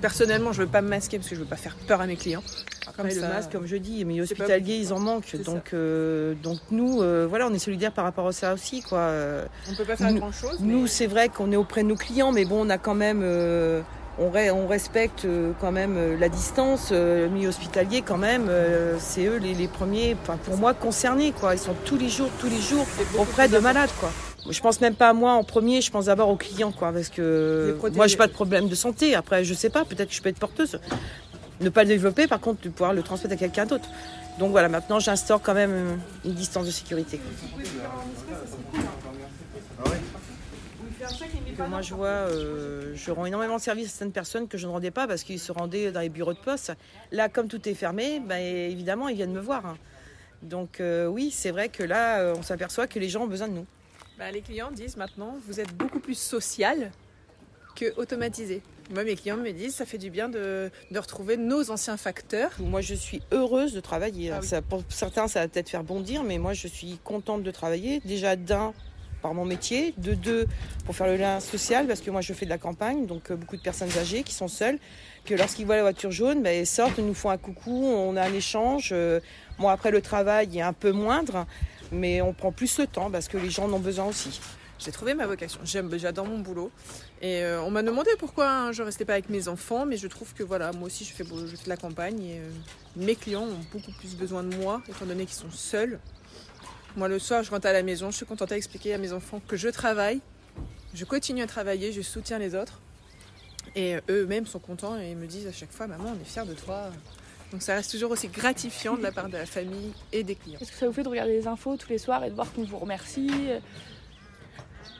Personnellement, 0.00 0.52
je 0.52 0.62
veux 0.62 0.68
pas 0.68 0.82
me 0.82 0.88
masquer 0.88 1.18
parce 1.18 1.28
que 1.28 1.34
je 1.34 1.40
veux 1.40 1.46
pas 1.46 1.56
faire 1.56 1.74
peur 1.86 2.00
à 2.00 2.06
mes 2.06 2.16
clients. 2.16 2.42
Comme 2.96 3.06
le 3.06 3.12
ça- 3.12 3.28
masque, 3.28 3.52
comme 3.52 3.66
je 3.66 3.76
dis, 3.76 4.04
mais 4.04 4.20
hospitaliers, 4.20 4.76
ils 4.76 4.92
en 4.92 4.98
manquent. 5.00 5.36
Donc, 5.44 5.70
euh, 5.72 6.34
donc 6.34 6.58
nous, 6.70 7.00
euh, 7.02 7.26
voilà, 7.28 7.46
on 7.46 7.54
est 7.54 7.58
solidaires 7.58 7.92
par 7.92 8.04
rapport 8.04 8.26
à 8.26 8.32
ça 8.32 8.54
aussi, 8.54 8.82
quoi. 8.82 9.10
On 9.70 9.74
peut 9.74 9.84
pas 9.84 9.96
faire 9.96 10.10
nous- 10.12 10.18
grand-chose, 10.18 10.58
Nous, 10.60 10.82
mais- 10.82 10.88
c'est 10.88 11.06
vrai 11.06 11.28
qu'on 11.28 11.50
est 11.52 11.56
auprès 11.56 11.82
de 11.82 11.88
nos 11.88 11.96
clients, 11.96 12.32
mais 12.32 12.44
bon, 12.44 12.66
on 12.66 12.70
a 12.70 12.78
quand 12.78 12.94
même, 12.94 13.20
euh, 13.22 13.82
on, 14.18 14.30
re- 14.30 14.50
on 14.50 14.66
respecte 14.66 15.24
euh, 15.24 15.52
quand 15.60 15.72
même 15.72 15.96
euh, 15.96 16.16
la 16.18 16.28
distance. 16.28 16.90
Euh, 16.92 17.26
le 17.26 17.30
milieu 17.30 17.48
hospitalier, 17.48 18.02
quand 18.02 18.18
même, 18.18 18.50
c'est 18.98 19.26
eux 19.26 19.36
les, 19.36 19.54
les 19.54 19.68
premiers, 19.68 20.16
enfin, 20.22 20.36
pour 20.36 20.56
moi, 20.56 20.74
concernés, 20.74 21.32
quoi. 21.32 21.54
Ils 21.54 21.58
sont 21.58 21.74
tous 21.84 21.96
les 21.96 22.08
jours, 22.08 22.30
tous 22.40 22.48
les 22.48 22.60
jours 22.60 22.86
auprès 23.18 23.48
de 23.48 23.58
malades, 23.58 23.90
quoi. 24.00 24.10
Je 24.50 24.60
pense 24.60 24.80
même 24.80 24.94
pas 24.94 25.10
à 25.10 25.12
moi 25.12 25.32
en 25.32 25.44
premier, 25.44 25.82
je 25.82 25.90
pense 25.90 26.06
d'abord 26.06 26.30
aux 26.30 26.36
clients, 26.36 26.72
quoi, 26.72 26.90
parce 26.92 27.08
que 27.10 27.76
moi, 27.94 28.06
j'ai 28.06 28.16
pas 28.16 28.26
de 28.28 28.32
problème 28.32 28.68
de 28.68 28.74
santé. 28.74 29.14
Après, 29.14 29.44
je 29.44 29.52
sais 29.52 29.68
pas, 29.68 29.84
peut-être 29.84 30.08
que 30.08 30.14
je 30.14 30.22
peux 30.22 30.30
être 30.30 30.38
porteuse. 30.38 30.80
Ne 31.60 31.70
pas 31.70 31.82
le 31.82 31.88
développer, 31.88 32.26
par 32.26 32.40
contre, 32.40 32.62
de 32.62 32.68
pouvoir 32.68 32.94
le 32.94 33.02
transmettre 33.02 33.34
à 33.34 33.36
quelqu'un 33.36 33.66
d'autre. 33.66 33.88
Donc 34.38 34.52
voilà, 34.52 34.68
maintenant, 34.68 35.00
j'instaure 35.00 35.42
quand 35.42 35.54
même 35.54 35.98
une 36.24 36.32
distance 36.32 36.64
de 36.66 36.70
sécurité. 36.70 37.20
Que 41.58 41.64
moi 41.64 41.82
je 41.82 41.92
vois, 41.92 42.06
euh, 42.06 42.92
je 42.94 43.10
rends 43.10 43.26
énormément 43.26 43.56
de 43.56 43.60
service 43.60 43.86
à 43.86 43.90
certaines 43.90 44.12
personnes 44.12 44.46
que 44.46 44.56
je 44.56 44.66
ne 44.68 44.70
rendais 44.70 44.92
pas 44.92 45.08
parce 45.08 45.24
qu'ils 45.24 45.40
se 45.40 45.50
rendaient 45.50 45.90
dans 45.90 45.98
les 46.00 46.08
bureaux 46.08 46.32
de 46.32 46.38
poste. 46.38 46.72
Là, 47.10 47.28
comme 47.28 47.48
tout 47.48 47.68
est 47.68 47.74
fermé, 47.74 48.20
ben, 48.20 48.38
évidemment, 48.38 49.08
ils 49.08 49.16
viennent 49.16 49.32
me 49.32 49.40
voir. 49.40 49.66
hein. 49.66 49.76
Donc 50.42 50.80
euh, 50.80 51.06
oui, 51.06 51.32
c'est 51.32 51.50
vrai 51.50 51.68
que 51.68 51.82
là, 51.82 52.20
euh, 52.20 52.34
on 52.38 52.42
s'aperçoit 52.42 52.86
que 52.86 53.00
les 53.00 53.08
gens 53.08 53.24
ont 53.24 53.26
besoin 53.26 53.48
de 53.48 53.54
nous. 53.54 53.66
Bah, 54.20 54.30
les 54.30 54.40
clients 54.40 54.70
disent 54.70 54.96
maintenant, 54.96 55.36
vous 55.48 55.58
êtes 55.58 55.74
beaucoup 55.74 55.98
plus 55.98 56.16
social 56.18 56.92
que 57.74 57.92
automatisé. 57.96 58.62
Moi, 58.94 59.02
mes 59.02 59.16
clients 59.16 59.36
me 59.36 59.50
disent, 59.50 59.74
ça 59.74 59.84
fait 59.84 59.98
du 59.98 60.10
bien 60.10 60.28
de, 60.28 60.70
de 60.92 60.98
retrouver 60.98 61.36
nos 61.36 61.70
anciens 61.70 61.96
facteurs. 61.96 62.52
Moi, 62.60 62.80
je 62.82 62.94
suis 62.94 63.20
heureuse 63.32 63.72
de 63.74 63.80
travailler. 63.80 64.30
Ah 64.30 64.38
oui. 64.40 64.46
Ça, 64.46 64.62
pour 64.62 64.82
certains, 64.88 65.26
ça 65.28 65.40
va 65.40 65.48
peut-être 65.48 65.68
faire 65.68 65.84
bondir, 65.84 66.22
mais 66.22 66.38
moi, 66.38 66.52
je 66.54 66.68
suis 66.68 66.98
contente 67.04 67.42
de 67.42 67.50
travailler. 67.50 68.00
Déjà, 68.04 68.34
d'un, 68.36 68.72
par 69.22 69.34
mon 69.34 69.44
métier. 69.44 69.94
De 69.98 70.14
deux, 70.14 70.46
pour 70.84 70.94
faire 70.96 71.06
le 71.06 71.16
lien 71.16 71.40
social, 71.40 71.86
parce 71.86 72.00
que 72.00 72.10
moi, 72.10 72.20
je 72.20 72.32
fais 72.32 72.44
de 72.44 72.50
la 72.50 72.58
campagne, 72.58 73.06
donc 73.06 73.30
euh, 73.30 73.36
beaucoup 73.36 73.56
de 73.56 73.62
personnes 73.62 73.90
âgées 73.98 74.22
qui 74.22 74.34
sont 74.34 74.48
seules, 74.48 74.78
que 75.24 75.34
lorsqu'ils 75.34 75.66
voient 75.66 75.76
la 75.76 75.82
voiture 75.82 76.10
jaune, 76.10 76.42
ben, 76.42 76.58
ils 76.58 76.66
sortent, 76.66 76.98
nous 76.98 77.14
font 77.14 77.30
un 77.30 77.38
coucou, 77.38 77.84
on 77.84 78.16
a 78.16 78.22
un 78.22 78.32
échange. 78.32 78.90
Euh, 78.92 79.20
Bon, 79.58 79.68
après, 79.68 79.90
le 79.90 80.00
travail 80.00 80.56
est 80.56 80.62
un 80.62 80.72
peu 80.72 80.92
moindre, 80.92 81.44
mais 81.90 82.22
on 82.22 82.32
prend 82.32 82.52
plus 82.52 82.78
le 82.78 82.86
temps 82.86 83.10
parce 83.10 83.26
que 83.26 83.36
les 83.36 83.50
gens 83.50 83.64
en 83.64 83.72
ont 83.72 83.80
besoin 83.80 84.04
aussi. 84.04 84.40
J'ai 84.78 84.92
trouvé 84.92 85.14
ma 85.14 85.26
vocation. 85.26 85.58
J'aime, 85.64 85.90
j'adore 85.98 86.26
mon 86.26 86.38
boulot. 86.38 86.70
Et 87.20 87.42
euh, 87.42 87.60
on 87.62 87.70
m'a 87.72 87.82
demandé 87.82 88.10
pourquoi 88.20 88.48
hein, 88.48 88.72
je 88.72 88.84
restais 88.84 89.04
pas 89.04 89.14
avec 89.14 89.28
mes 89.28 89.48
enfants, 89.48 89.84
mais 89.84 89.96
je 89.96 90.06
trouve 90.06 90.32
que 90.34 90.44
voilà, 90.44 90.70
moi 90.70 90.86
aussi 90.86 91.04
je 91.04 91.12
fais, 91.12 91.24
je 91.24 91.56
fais 91.56 91.64
de 91.64 91.68
la 91.68 91.76
campagne 91.76 92.22
et 92.22 92.40
mes 92.94 93.16
clients 93.16 93.42
ont 93.42 93.58
beaucoup 93.72 93.90
plus 93.98 94.14
besoin 94.14 94.44
de 94.44 94.54
moi, 94.54 94.80
étant 94.88 95.04
donné 95.04 95.24
qu'ils 95.24 95.34
sont 95.34 95.50
seuls. 95.50 95.98
Moi 96.96 97.08
le 97.08 97.18
soir, 97.18 97.42
je 97.42 97.50
rentre 97.50 97.66
à 97.66 97.72
la 97.72 97.82
maison, 97.82 98.10
je 98.10 98.16
suis 98.16 98.26
contente 98.26 98.50
à 98.52 98.56
expliquer 98.56 98.94
à 98.94 98.98
mes 98.98 99.12
enfants 99.12 99.40
que 99.46 99.56
je 99.56 99.68
travaille, 99.68 100.20
je 100.94 101.04
continue 101.04 101.42
à 101.42 101.46
travailler, 101.46 101.92
je 101.92 102.02
soutiens 102.02 102.38
les 102.38 102.54
autres. 102.54 102.80
Et 103.76 103.96
euh, 103.96 104.00
eux-mêmes 104.08 104.46
sont 104.46 104.58
contents 104.58 104.96
et 104.98 105.14
me 105.14 105.26
disent 105.26 105.46
à 105.46 105.52
chaque 105.52 105.70
fois, 105.70 105.86
maman, 105.86 106.14
on 106.16 106.20
est 106.20 106.24
fiers 106.24 106.46
de 106.46 106.54
toi. 106.54 106.90
Donc 107.52 107.62
ça 107.62 107.74
reste 107.74 107.90
toujours 107.90 108.10
aussi 108.10 108.28
gratifiant 108.28 108.96
de 108.96 109.02
la 109.02 109.12
part 109.12 109.28
de 109.28 109.36
la 109.36 109.46
famille 109.46 109.92
et 110.12 110.22
des 110.22 110.34
clients. 110.34 110.58
Est-ce 110.60 110.72
que 110.72 110.78
ça 110.78 110.86
vous 110.86 110.92
fait 110.92 111.02
de 111.02 111.08
regarder 111.08 111.32
les 111.32 111.46
infos 111.46 111.76
tous 111.76 111.88
les 111.88 111.98
soirs 111.98 112.24
et 112.24 112.30
de 112.30 112.34
voir 112.34 112.52
qu'on 112.52 112.64
vous 112.64 112.78
remercie? 112.78 113.30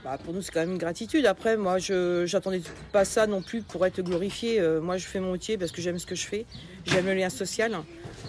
Bah, 0.05 0.17
pour 0.17 0.33
nous, 0.33 0.43
c'est 0.43 0.53
quand 0.53 0.61
même 0.61 0.73
une 0.73 0.79
gratitude. 0.79 1.27
Après, 1.27 1.57
moi, 1.57 1.79
je 1.79 2.25
j'attendais 2.25 2.63
pas 2.93 3.05
ça 3.05 3.27
non 3.27 3.43
plus 3.43 3.63
pour 3.63 3.85
être 3.85 4.01
glorifié. 4.01 4.61
Euh, 4.61 4.81
moi, 4.81 4.97
je 4.97 5.07
fais 5.07 5.21
mon 5.21 5.33
métier 5.33 5.59
parce 5.59 5.73
que 5.73 5.83
j'aime 5.83 5.99
ce 5.99 6.07
que 6.07 6.15
je 6.15 6.27
fais. 6.27 6.47
J'aime 6.87 7.07
le 7.07 7.15
lien 7.15 7.29
social. 7.31 7.77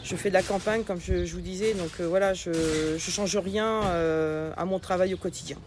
Je 0.04 0.16
fais 0.16 0.30
de 0.30 0.34
la 0.34 0.44
campagne, 0.44 0.84
comme 0.84 1.00
je, 1.00 1.26
je 1.26 1.34
vous 1.34 1.42
disais. 1.42 1.74
Donc 1.74 1.92
euh, 2.00 2.08
voilà, 2.08 2.34
je 2.34 2.50
ne 2.94 2.98
change 2.98 3.38
rien 3.38 3.84
euh, 3.86 4.52
à 4.58 4.66
mon 4.66 4.80
travail 4.80 5.14
au 5.14 5.18
quotidien. 5.18 5.58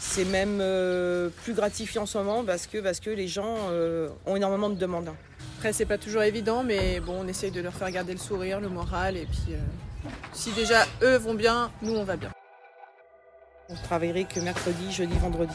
C'est 0.00 0.24
même 0.24 0.58
euh, 0.60 1.28
plus 1.44 1.54
gratifiant 1.54 2.02
en 2.02 2.06
ce 2.06 2.18
moment 2.18 2.42
parce 2.44 2.66
que, 2.66 2.78
parce 2.78 3.00
que 3.00 3.10
les 3.10 3.28
gens 3.28 3.56
ont 4.26 4.36
énormément 4.36 4.70
de 4.70 4.74
demandes. 4.74 5.10
Après, 5.58 5.72
c'est 5.72 5.86
pas 5.86 5.98
toujours 5.98 6.22
évident, 6.22 6.64
mais 6.64 7.00
bon, 7.00 7.24
on 7.24 7.28
essaye 7.28 7.50
de 7.50 7.60
leur 7.60 7.74
faire 7.74 7.90
garder 7.90 8.12
le 8.12 8.18
sourire, 8.18 8.60
le 8.60 8.68
moral, 8.68 9.16
et 9.16 9.26
puis 9.26 9.54
si 10.32 10.52
déjà 10.52 10.86
eux 11.02 11.16
vont 11.16 11.34
bien, 11.34 11.70
nous 11.82 11.94
on 11.94 12.04
va 12.04 12.16
bien. 12.16 12.30
On 13.68 13.74
travaillerait 13.74 14.24
que 14.24 14.40
mercredi, 14.40 14.92
jeudi, 14.92 15.16
vendredi. 15.18 15.54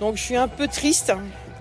Donc 0.00 0.16
je 0.16 0.22
suis 0.22 0.36
un 0.36 0.48
peu 0.48 0.66
triste 0.66 1.12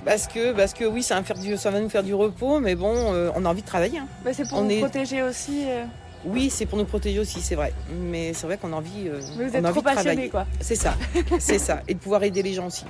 parce 0.05 0.27
que, 0.27 0.53
parce 0.53 0.73
que 0.73 0.85
oui, 0.85 1.03
ça 1.03 1.15
va, 1.15 1.23
faire 1.23 1.37
du, 1.37 1.57
ça 1.57 1.71
va 1.71 1.79
nous 1.79 1.89
faire 1.89 2.03
du 2.03 2.13
repos, 2.13 2.59
mais 2.59 2.75
bon, 2.75 2.93
euh, 3.13 3.29
on 3.35 3.45
a 3.45 3.49
envie 3.49 3.61
de 3.61 3.67
travailler. 3.67 3.99
hein. 3.99 4.07
Bah, 4.23 4.31
C'est 4.33 4.47
pour 4.47 4.59
On 4.59 4.69
est- 4.69 4.79
protéger 4.79 5.21
aussi. 5.21 5.63
euh. 5.67 5.83
Oui, 6.25 6.49
c'est 6.49 6.65
pour 6.65 6.77
nous 6.77 6.85
protéger 6.85 7.19
aussi, 7.19 7.39
c'est 7.41 7.55
vrai. 7.55 7.71
Mais 7.93 8.33
c'est 8.33 8.45
vrai 8.45 8.57
qu'on 8.57 8.73
a 8.73 8.75
envie, 8.75 9.07
euh, 9.07 9.21
Mais 9.37 9.45
vous 9.45 9.51
on 9.55 9.59
êtes 9.59 9.65
a 9.65 9.69
trop 9.69 9.79
envie 9.79 9.95
passionné, 9.95 10.29
quoi. 10.29 10.45
C'est 10.59 10.75
ça, 10.75 10.95
c'est 11.39 11.59
ça. 11.59 11.81
Et 11.87 11.93
de 11.93 11.99
pouvoir 11.99 12.23
aider 12.23 12.43
les 12.43 12.53
gens 12.53 12.67
aussi. 12.67 12.83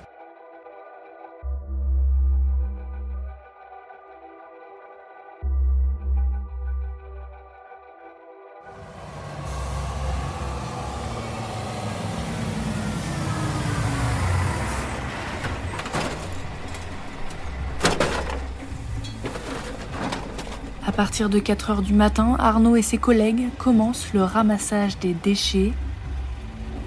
Partir 20.99 21.29
de 21.29 21.39
4 21.39 21.69
heures 21.69 21.81
du 21.81 21.93
matin, 21.93 22.35
Arnaud 22.39 22.75
et 22.75 22.81
ses 22.81 22.97
collègues 22.97 23.47
commencent 23.57 24.11
le 24.13 24.21
ramassage 24.21 24.99
des 24.99 25.13
déchets. 25.13 25.71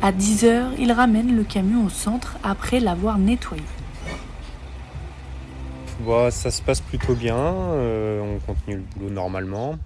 À 0.02 0.12
10 0.12 0.44
heures, 0.44 0.70
ils 0.78 0.92
ramènent 0.92 1.34
le 1.34 1.44
camion 1.44 1.86
au 1.86 1.88
centre 1.88 2.36
après 2.44 2.78
l'avoir 2.78 3.16
nettoyé. 3.16 3.62
Bon, 6.00 6.30
ça 6.30 6.50
se 6.50 6.60
passe 6.60 6.82
plutôt 6.82 7.14
bien, 7.14 7.38
euh, 7.38 8.20
on 8.20 8.38
continue 8.40 8.76
le 8.76 8.82
boulot 8.82 9.08
normalement. 9.08 9.78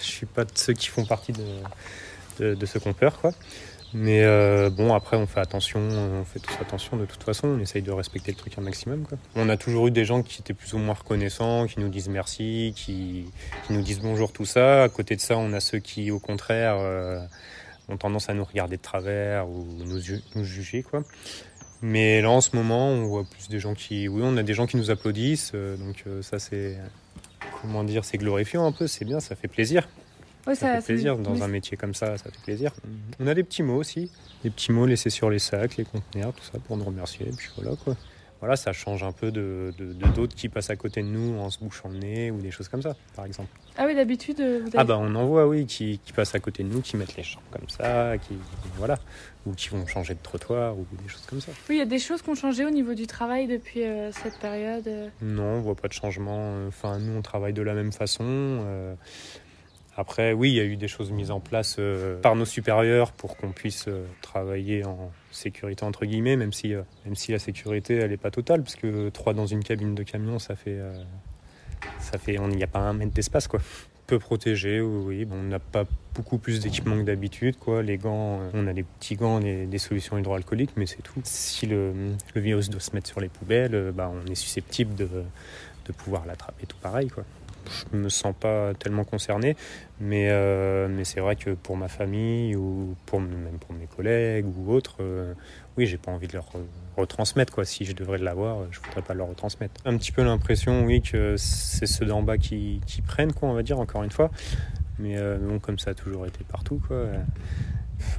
Je 0.00 0.06
suis 0.06 0.24
pas 0.24 0.46
de 0.46 0.52
ceux 0.54 0.72
qui 0.72 0.86
font 0.86 1.04
partie 1.04 1.32
de, 1.32 2.64
ce 2.64 2.78
qu'on 2.78 2.94
quoi. 2.94 3.32
Mais 3.92 4.22
euh, 4.22 4.70
bon, 4.70 4.94
après, 4.94 5.16
on 5.16 5.26
fait 5.26 5.40
attention, 5.40 5.80
on 5.80 6.24
fait 6.24 6.38
tous 6.38 6.54
attention 6.60 6.96
de 6.96 7.06
toute 7.06 7.24
façon, 7.24 7.48
on 7.48 7.58
essaye 7.58 7.82
de 7.82 7.90
respecter 7.90 8.30
le 8.30 8.36
truc 8.36 8.56
un 8.56 8.60
maximum. 8.60 9.04
On 9.34 9.48
a 9.48 9.56
toujours 9.56 9.88
eu 9.88 9.90
des 9.90 10.04
gens 10.04 10.22
qui 10.22 10.40
étaient 10.40 10.54
plus 10.54 10.74
ou 10.74 10.78
moins 10.78 10.94
reconnaissants, 10.94 11.66
qui 11.66 11.80
nous 11.80 11.88
disent 11.88 12.08
merci, 12.08 12.72
qui, 12.76 13.26
nous 13.68 13.82
disent 13.82 14.00
bonjour, 14.00 14.32
tout 14.32 14.44
ça. 14.44 14.84
À 14.84 14.88
côté 14.88 15.16
de 15.16 15.20
ça, 15.20 15.36
on 15.38 15.52
a 15.52 15.58
ceux 15.60 15.78
qui, 15.80 16.12
au 16.12 16.20
contraire, 16.20 16.76
euh, 16.78 17.20
ont 17.88 17.96
tendance 17.96 18.28
à 18.28 18.34
nous 18.34 18.44
regarder 18.44 18.76
de 18.76 18.82
travers 18.82 19.48
ou 19.48 19.66
nous, 19.84 20.00
ju- 20.00 20.22
nous 20.36 20.44
juger. 20.44 20.84
Mais 21.82 22.20
là, 22.22 22.30
en 22.30 22.40
ce 22.40 22.54
moment, 22.54 22.90
on 22.90 23.06
voit 23.06 23.24
plus 23.24 23.48
des 23.48 23.58
gens 23.58 23.74
qui, 23.74 24.06
oui, 24.06 24.22
on 24.24 24.36
a 24.36 24.44
des 24.44 24.54
gens 24.54 24.66
qui 24.66 24.76
nous 24.76 24.90
applaudissent, 24.92 25.50
euh, 25.54 25.76
donc 25.76 26.04
ça, 26.22 26.38
c'est, 26.38 26.78
comment 27.62 27.82
dire, 27.82 28.04
c'est 28.04 28.18
glorifiant 28.18 28.64
un 28.66 28.72
peu, 28.72 28.86
c'est 28.86 29.04
bien, 29.04 29.18
ça 29.18 29.34
fait 29.34 29.48
plaisir. 29.48 29.88
Ouais, 30.46 30.54
ça, 30.54 30.74
ça- 30.74 30.80
fait 30.80 30.94
plaisir 30.94 31.16
dans 31.18 31.34
oui. 31.34 31.42
un 31.42 31.48
métier 31.48 31.76
comme 31.76 31.94
ça, 31.94 32.16
ça 32.18 32.24
fait 32.30 32.42
plaisir. 32.42 32.72
On 33.18 33.26
a 33.26 33.34
des 33.34 33.44
petits 33.44 33.62
mots 33.62 33.76
aussi, 33.76 34.10
des 34.42 34.50
petits 34.50 34.72
mots 34.72 34.86
laissés 34.86 35.10
sur 35.10 35.28
les 35.30 35.38
sacs, 35.38 35.76
les 35.76 35.84
conteneurs, 35.84 36.32
tout 36.32 36.44
ça 36.44 36.58
pour 36.58 36.76
nous 36.76 36.84
remercier. 36.84 37.28
Et 37.28 37.32
puis 37.32 37.48
voilà 37.56 37.76
quoi. 37.76 37.96
Voilà, 38.40 38.56
ça 38.56 38.72
change 38.72 39.02
un 39.02 39.12
peu 39.12 39.30
de 39.30 39.70
d'autres 40.16 40.34
qui 40.34 40.48
passent 40.48 40.70
à 40.70 40.76
côté 40.76 41.02
de 41.02 41.08
nous 41.08 41.38
en 41.38 41.50
se 41.50 41.58
bouchant 41.58 41.90
le 41.90 41.98
nez 41.98 42.30
ou 42.30 42.38
des 42.40 42.50
choses 42.50 42.68
comme 42.68 42.80
ça, 42.80 42.96
par 43.14 43.26
exemple. 43.26 43.50
Ah 43.76 43.84
oui, 43.86 43.94
d'habitude, 43.94 44.40
euh, 44.40 44.62
avez... 44.62 44.78
Ah 44.78 44.84
bah 44.84 44.96
on 44.98 45.14
en 45.14 45.26
voit 45.26 45.46
oui 45.46 45.66
qui, 45.66 46.00
qui 46.02 46.14
passent 46.14 46.34
à 46.34 46.40
côté 46.40 46.62
de 46.62 46.68
nous, 46.68 46.80
qui 46.80 46.96
mettent 46.96 47.16
les 47.18 47.22
champs 47.22 47.42
comme 47.52 47.68
ça, 47.68 48.16
qui 48.16 48.38
voilà, 48.78 48.98
ou 49.44 49.52
qui 49.52 49.68
vont 49.68 49.86
changer 49.86 50.14
de 50.14 50.20
trottoir 50.22 50.74
ou 50.78 50.86
des 51.02 51.06
choses 51.10 51.26
comme 51.28 51.42
ça. 51.42 51.52
Oui, 51.68 51.74
il 51.76 51.78
y 51.80 51.82
a 51.82 51.84
des 51.84 51.98
choses 51.98 52.22
qui 52.22 52.30
ont 52.30 52.34
changé 52.34 52.64
au 52.64 52.70
niveau 52.70 52.94
du 52.94 53.06
travail 53.06 53.46
depuis 53.46 53.84
euh, 53.84 54.10
cette 54.10 54.38
période. 54.38 54.88
euh. 54.88 55.08
Non, 55.20 55.42
on 55.56 55.60
voit 55.60 55.74
pas 55.74 55.88
de 55.88 55.92
changement. 55.92 56.66
Enfin, 56.66 56.98
nous, 56.98 57.18
on 57.18 57.20
travaille 57.20 57.52
de 57.52 57.60
la 57.60 57.74
même 57.74 57.92
façon. 57.92 58.24
Euh, 58.24 58.94
Après, 59.96 60.32
oui, 60.32 60.50
il 60.50 60.54
y 60.54 60.60
a 60.60 60.64
eu 60.64 60.76
des 60.76 60.88
choses 60.88 61.10
mises 61.10 61.30
en 61.30 61.40
place 61.40 61.76
euh, 61.78 62.20
par 62.20 62.36
nos 62.36 62.44
supérieurs 62.44 63.12
pour 63.12 63.36
qu'on 63.36 63.50
puisse 63.50 63.86
euh, 63.88 64.06
travailler 64.22 64.84
en 64.84 65.10
sécurité 65.32 65.84
entre 65.84 66.06
guillemets, 66.06 66.36
même 66.36 66.52
si, 66.52 66.74
euh, 66.74 66.82
la 67.28 67.38
sécurité, 67.38 67.96
elle 67.96 68.10
n'est 68.10 68.16
pas 68.16 68.30
totale, 68.30 68.62
parce 68.62 68.76
que 68.76 69.08
trois 69.08 69.34
dans 69.34 69.46
une 69.46 69.64
cabine 69.64 69.94
de 69.94 70.02
camion, 70.02 70.38
ça 70.38 70.54
fait, 70.54 70.78
ça 71.98 72.18
on 72.38 72.48
n'y 72.48 72.62
a 72.62 72.66
pas 72.66 72.78
un 72.78 72.92
mètre 72.92 73.12
d'espace, 73.12 73.48
quoi. 73.48 73.60
Peu 74.06 74.18
protégé, 74.18 74.80
oui, 74.80 75.26
on 75.30 75.42
n'a 75.42 75.60
pas 75.60 75.84
beaucoup 76.14 76.38
plus 76.38 76.60
d'équipement 76.60 76.96
que 76.96 77.02
d'habitude, 77.02 77.56
quoi. 77.58 77.82
Les 77.82 77.96
gants, 77.96 78.40
on 78.54 78.66
a 78.66 78.72
des 78.72 78.82
petits 78.82 79.16
gants, 79.16 79.38
des, 79.38 79.66
des 79.66 79.78
solutions 79.78 80.18
hydroalcooliques, 80.18 80.72
mais 80.76 80.86
c'est 80.86 81.02
tout. 81.02 81.20
Si 81.24 81.66
le, 81.66 81.92
virus 82.34 82.70
doit 82.70 82.80
se 82.80 82.92
mettre 82.92 83.08
sur 83.08 83.20
les 83.20 83.28
poubelles, 83.28 83.92
bah, 83.94 84.10
on 84.12 84.28
est 84.30 84.34
susceptible 84.34 84.94
de, 84.94 85.08
de 85.86 85.92
pouvoir 85.92 86.26
l'attraper 86.26 86.66
tout 86.66 86.78
pareil, 86.80 87.08
quoi. 87.08 87.24
Je 87.92 87.96
me 87.96 88.08
sens 88.08 88.34
pas 88.38 88.74
tellement 88.74 89.04
concerné, 89.04 89.56
mais, 90.00 90.28
euh, 90.30 90.88
mais 90.88 91.04
c'est 91.04 91.20
vrai 91.20 91.36
que 91.36 91.50
pour 91.50 91.76
ma 91.76 91.88
famille 91.88 92.56
ou 92.56 92.96
pour, 93.06 93.20
même 93.20 93.58
pour 93.60 93.74
mes 93.74 93.86
collègues 93.86 94.46
ou 94.46 94.72
autres, 94.72 94.96
euh, 95.00 95.34
oui, 95.76 95.86
j'ai 95.86 95.98
pas 95.98 96.10
envie 96.10 96.26
de 96.26 96.34
leur 96.34 96.48
euh, 96.56 96.64
retransmettre. 96.96 97.52
Quoi. 97.52 97.64
Si 97.64 97.84
je 97.84 97.92
devrais 97.92 98.18
l'avoir, 98.18 98.70
je 98.70 98.80
voudrais 98.80 99.02
pas 99.02 99.14
leur 99.14 99.28
retransmettre. 99.28 99.80
Un 99.84 99.96
petit 99.96 100.12
peu 100.12 100.22
l'impression, 100.22 100.84
oui, 100.84 101.02
que 101.02 101.36
c'est 101.36 101.86
ceux 101.86 102.06
d'en 102.06 102.22
bas 102.22 102.38
qui, 102.38 102.80
prennent, 103.06 103.32
quoi, 103.32 103.48
on 103.48 103.54
va 103.54 103.62
dire, 103.62 103.78
encore 103.78 104.02
une 104.02 104.10
fois. 104.10 104.30
Mais 104.98 105.16
euh, 105.16 105.38
bon, 105.38 105.58
comme 105.58 105.78
ça 105.78 105.90
a 105.90 105.94
toujours 105.94 106.26
été 106.26 106.44
partout, 106.44 106.80
quoi. 106.86 107.06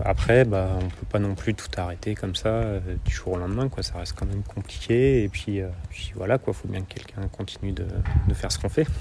Après, 0.06 0.46
bah, 0.46 0.70
on 0.78 0.88
peut 0.88 1.06
pas 1.10 1.20
non 1.20 1.36
plus 1.36 1.54
tout 1.54 1.68
arrêter 1.78 2.16
comme 2.16 2.36
ça 2.36 2.50
euh, 2.50 2.80
du 3.06 3.12
jour 3.14 3.34
au 3.34 3.38
lendemain, 3.38 3.70
quoi. 3.70 3.84
Ça 3.84 3.98
reste 3.98 4.14
quand 4.18 4.26
même 4.26 4.44
compliqué. 4.44 5.24
Et 5.24 5.30
puis, 5.30 5.62
euh, 5.62 5.68
puis 5.90 6.12
voilà, 6.16 6.38
quoi. 6.38 6.54
Faut 6.54 6.68
bien 6.68 6.82
que 6.82 6.94
quelqu'un 6.94 7.22
continue 7.36 7.72
de, 7.72 7.86
de 8.28 8.34
faire 8.34 8.52
ce 8.52 8.60
qu'on 8.60 8.70
fait. 8.70 8.88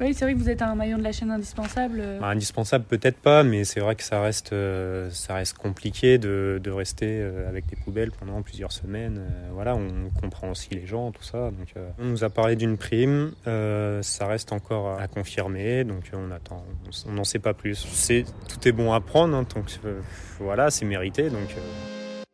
Oui, 0.00 0.12
c'est 0.12 0.24
vrai 0.24 0.34
que 0.34 0.38
vous 0.38 0.50
êtes 0.50 0.60
un 0.60 0.74
maillon 0.74 0.98
de 0.98 1.04
la 1.04 1.12
chaîne 1.12 1.30
indispensable. 1.30 2.00
euh. 2.00 2.18
Bah, 2.20 2.26
indispensable 2.26 2.84
peut-être 2.84 3.18
pas, 3.18 3.42
mais 3.44 3.62
c'est 3.64 3.78
vrai 3.80 3.94
que 3.94 4.02
ça 4.02 4.20
reste, 4.20 4.52
euh, 4.52 5.08
ça 5.10 5.34
reste 5.34 5.56
compliqué 5.56 6.18
de, 6.18 6.60
de 6.62 6.70
rester 6.70 7.22
avec 7.48 7.66
des 7.66 7.76
poubelles 7.76 8.10
pendant 8.10 8.42
plusieurs 8.42 8.72
semaines. 8.72 9.20
Voilà, 9.52 9.76
on 9.76 10.10
comprend 10.20 10.50
aussi 10.50 10.70
les 10.74 10.86
gens, 10.86 11.12
tout 11.12 11.22
ça. 11.22 11.50
Donc, 11.52 11.74
on 11.98 12.04
nous 12.04 12.24
a 12.24 12.30
parlé 12.30 12.56
d'une 12.56 12.76
prime, 12.76 13.32
ça 13.44 14.26
reste 14.26 14.52
encore 14.52 14.98
à 15.00 15.06
confirmer, 15.06 15.84
donc 15.84 16.10
on 16.12 16.30
attend, 16.32 16.64
on 17.06 17.12
n'en 17.12 17.24
sait 17.24 17.38
pas 17.38 17.54
plus. 17.54 17.76
C'est, 17.92 18.24
tout 18.48 18.66
est 18.68 18.72
bon 18.72 18.92
à 18.92 19.00
prendre, 19.00 19.36
hein, 19.36 19.46
donc 19.54 19.78
euh, 19.84 20.00
voilà, 20.38 20.70
c'est 20.70 20.84
mérité. 20.84 21.30
Donc, 21.30 21.50
euh, 21.56 22.24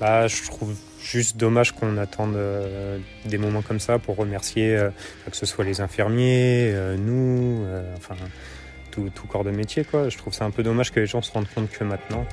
bah, 0.00 0.26
je 0.26 0.42
trouve 0.44 0.74
juste 1.02 1.36
dommage 1.36 1.72
qu'on 1.72 1.96
attende 1.98 2.36
euh, 2.36 2.98
des 3.26 3.38
moments 3.38 3.62
comme 3.62 3.80
ça 3.80 3.98
pour 3.98 4.16
remercier 4.16 4.76
euh, 4.76 4.90
que 5.30 5.36
ce 5.36 5.46
soit 5.46 5.64
les 5.64 5.80
infirmiers, 5.80 6.74
nous, 6.98 7.64
enfin 7.96 8.16
tout, 8.90 9.10
corps 9.28 9.44
de 9.44 9.50
métier. 9.50 9.84
Je 9.92 10.16
trouve 10.16 10.34
ça 10.34 10.44
un 10.44 10.50
peu 10.50 10.62
dommage 10.62 10.90
que 10.90 11.00
les 11.00 11.06
gens 11.06 11.22
se 11.22 11.32
rendent 11.32 11.48
compte 11.54 11.70
que 11.70 11.84
maintenant. 11.84 12.26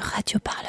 Radio 0.00 0.38
Parleur, 0.38 0.61